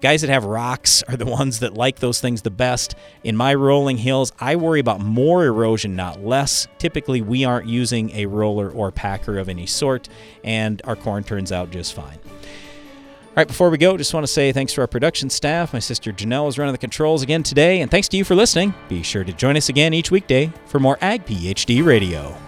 [0.00, 2.94] Guys that have rocks are the ones that like those things the best.
[3.24, 6.68] In my rolling hills, I worry about more erosion, not less.
[6.78, 10.08] Typically, we aren't using a roller or packer of any sort,
[10.44, 12.18] and our corn turns out just fine.
[12.24, 15.74] All right, before we go, just want to say thanks to our production staff.
[15.74, 18.74] My sister Janelle is running the controls again today, and thanks to you for listening.
[18.88, 22.45] Be sure to join us again each weekday for more Ag PhD Radio.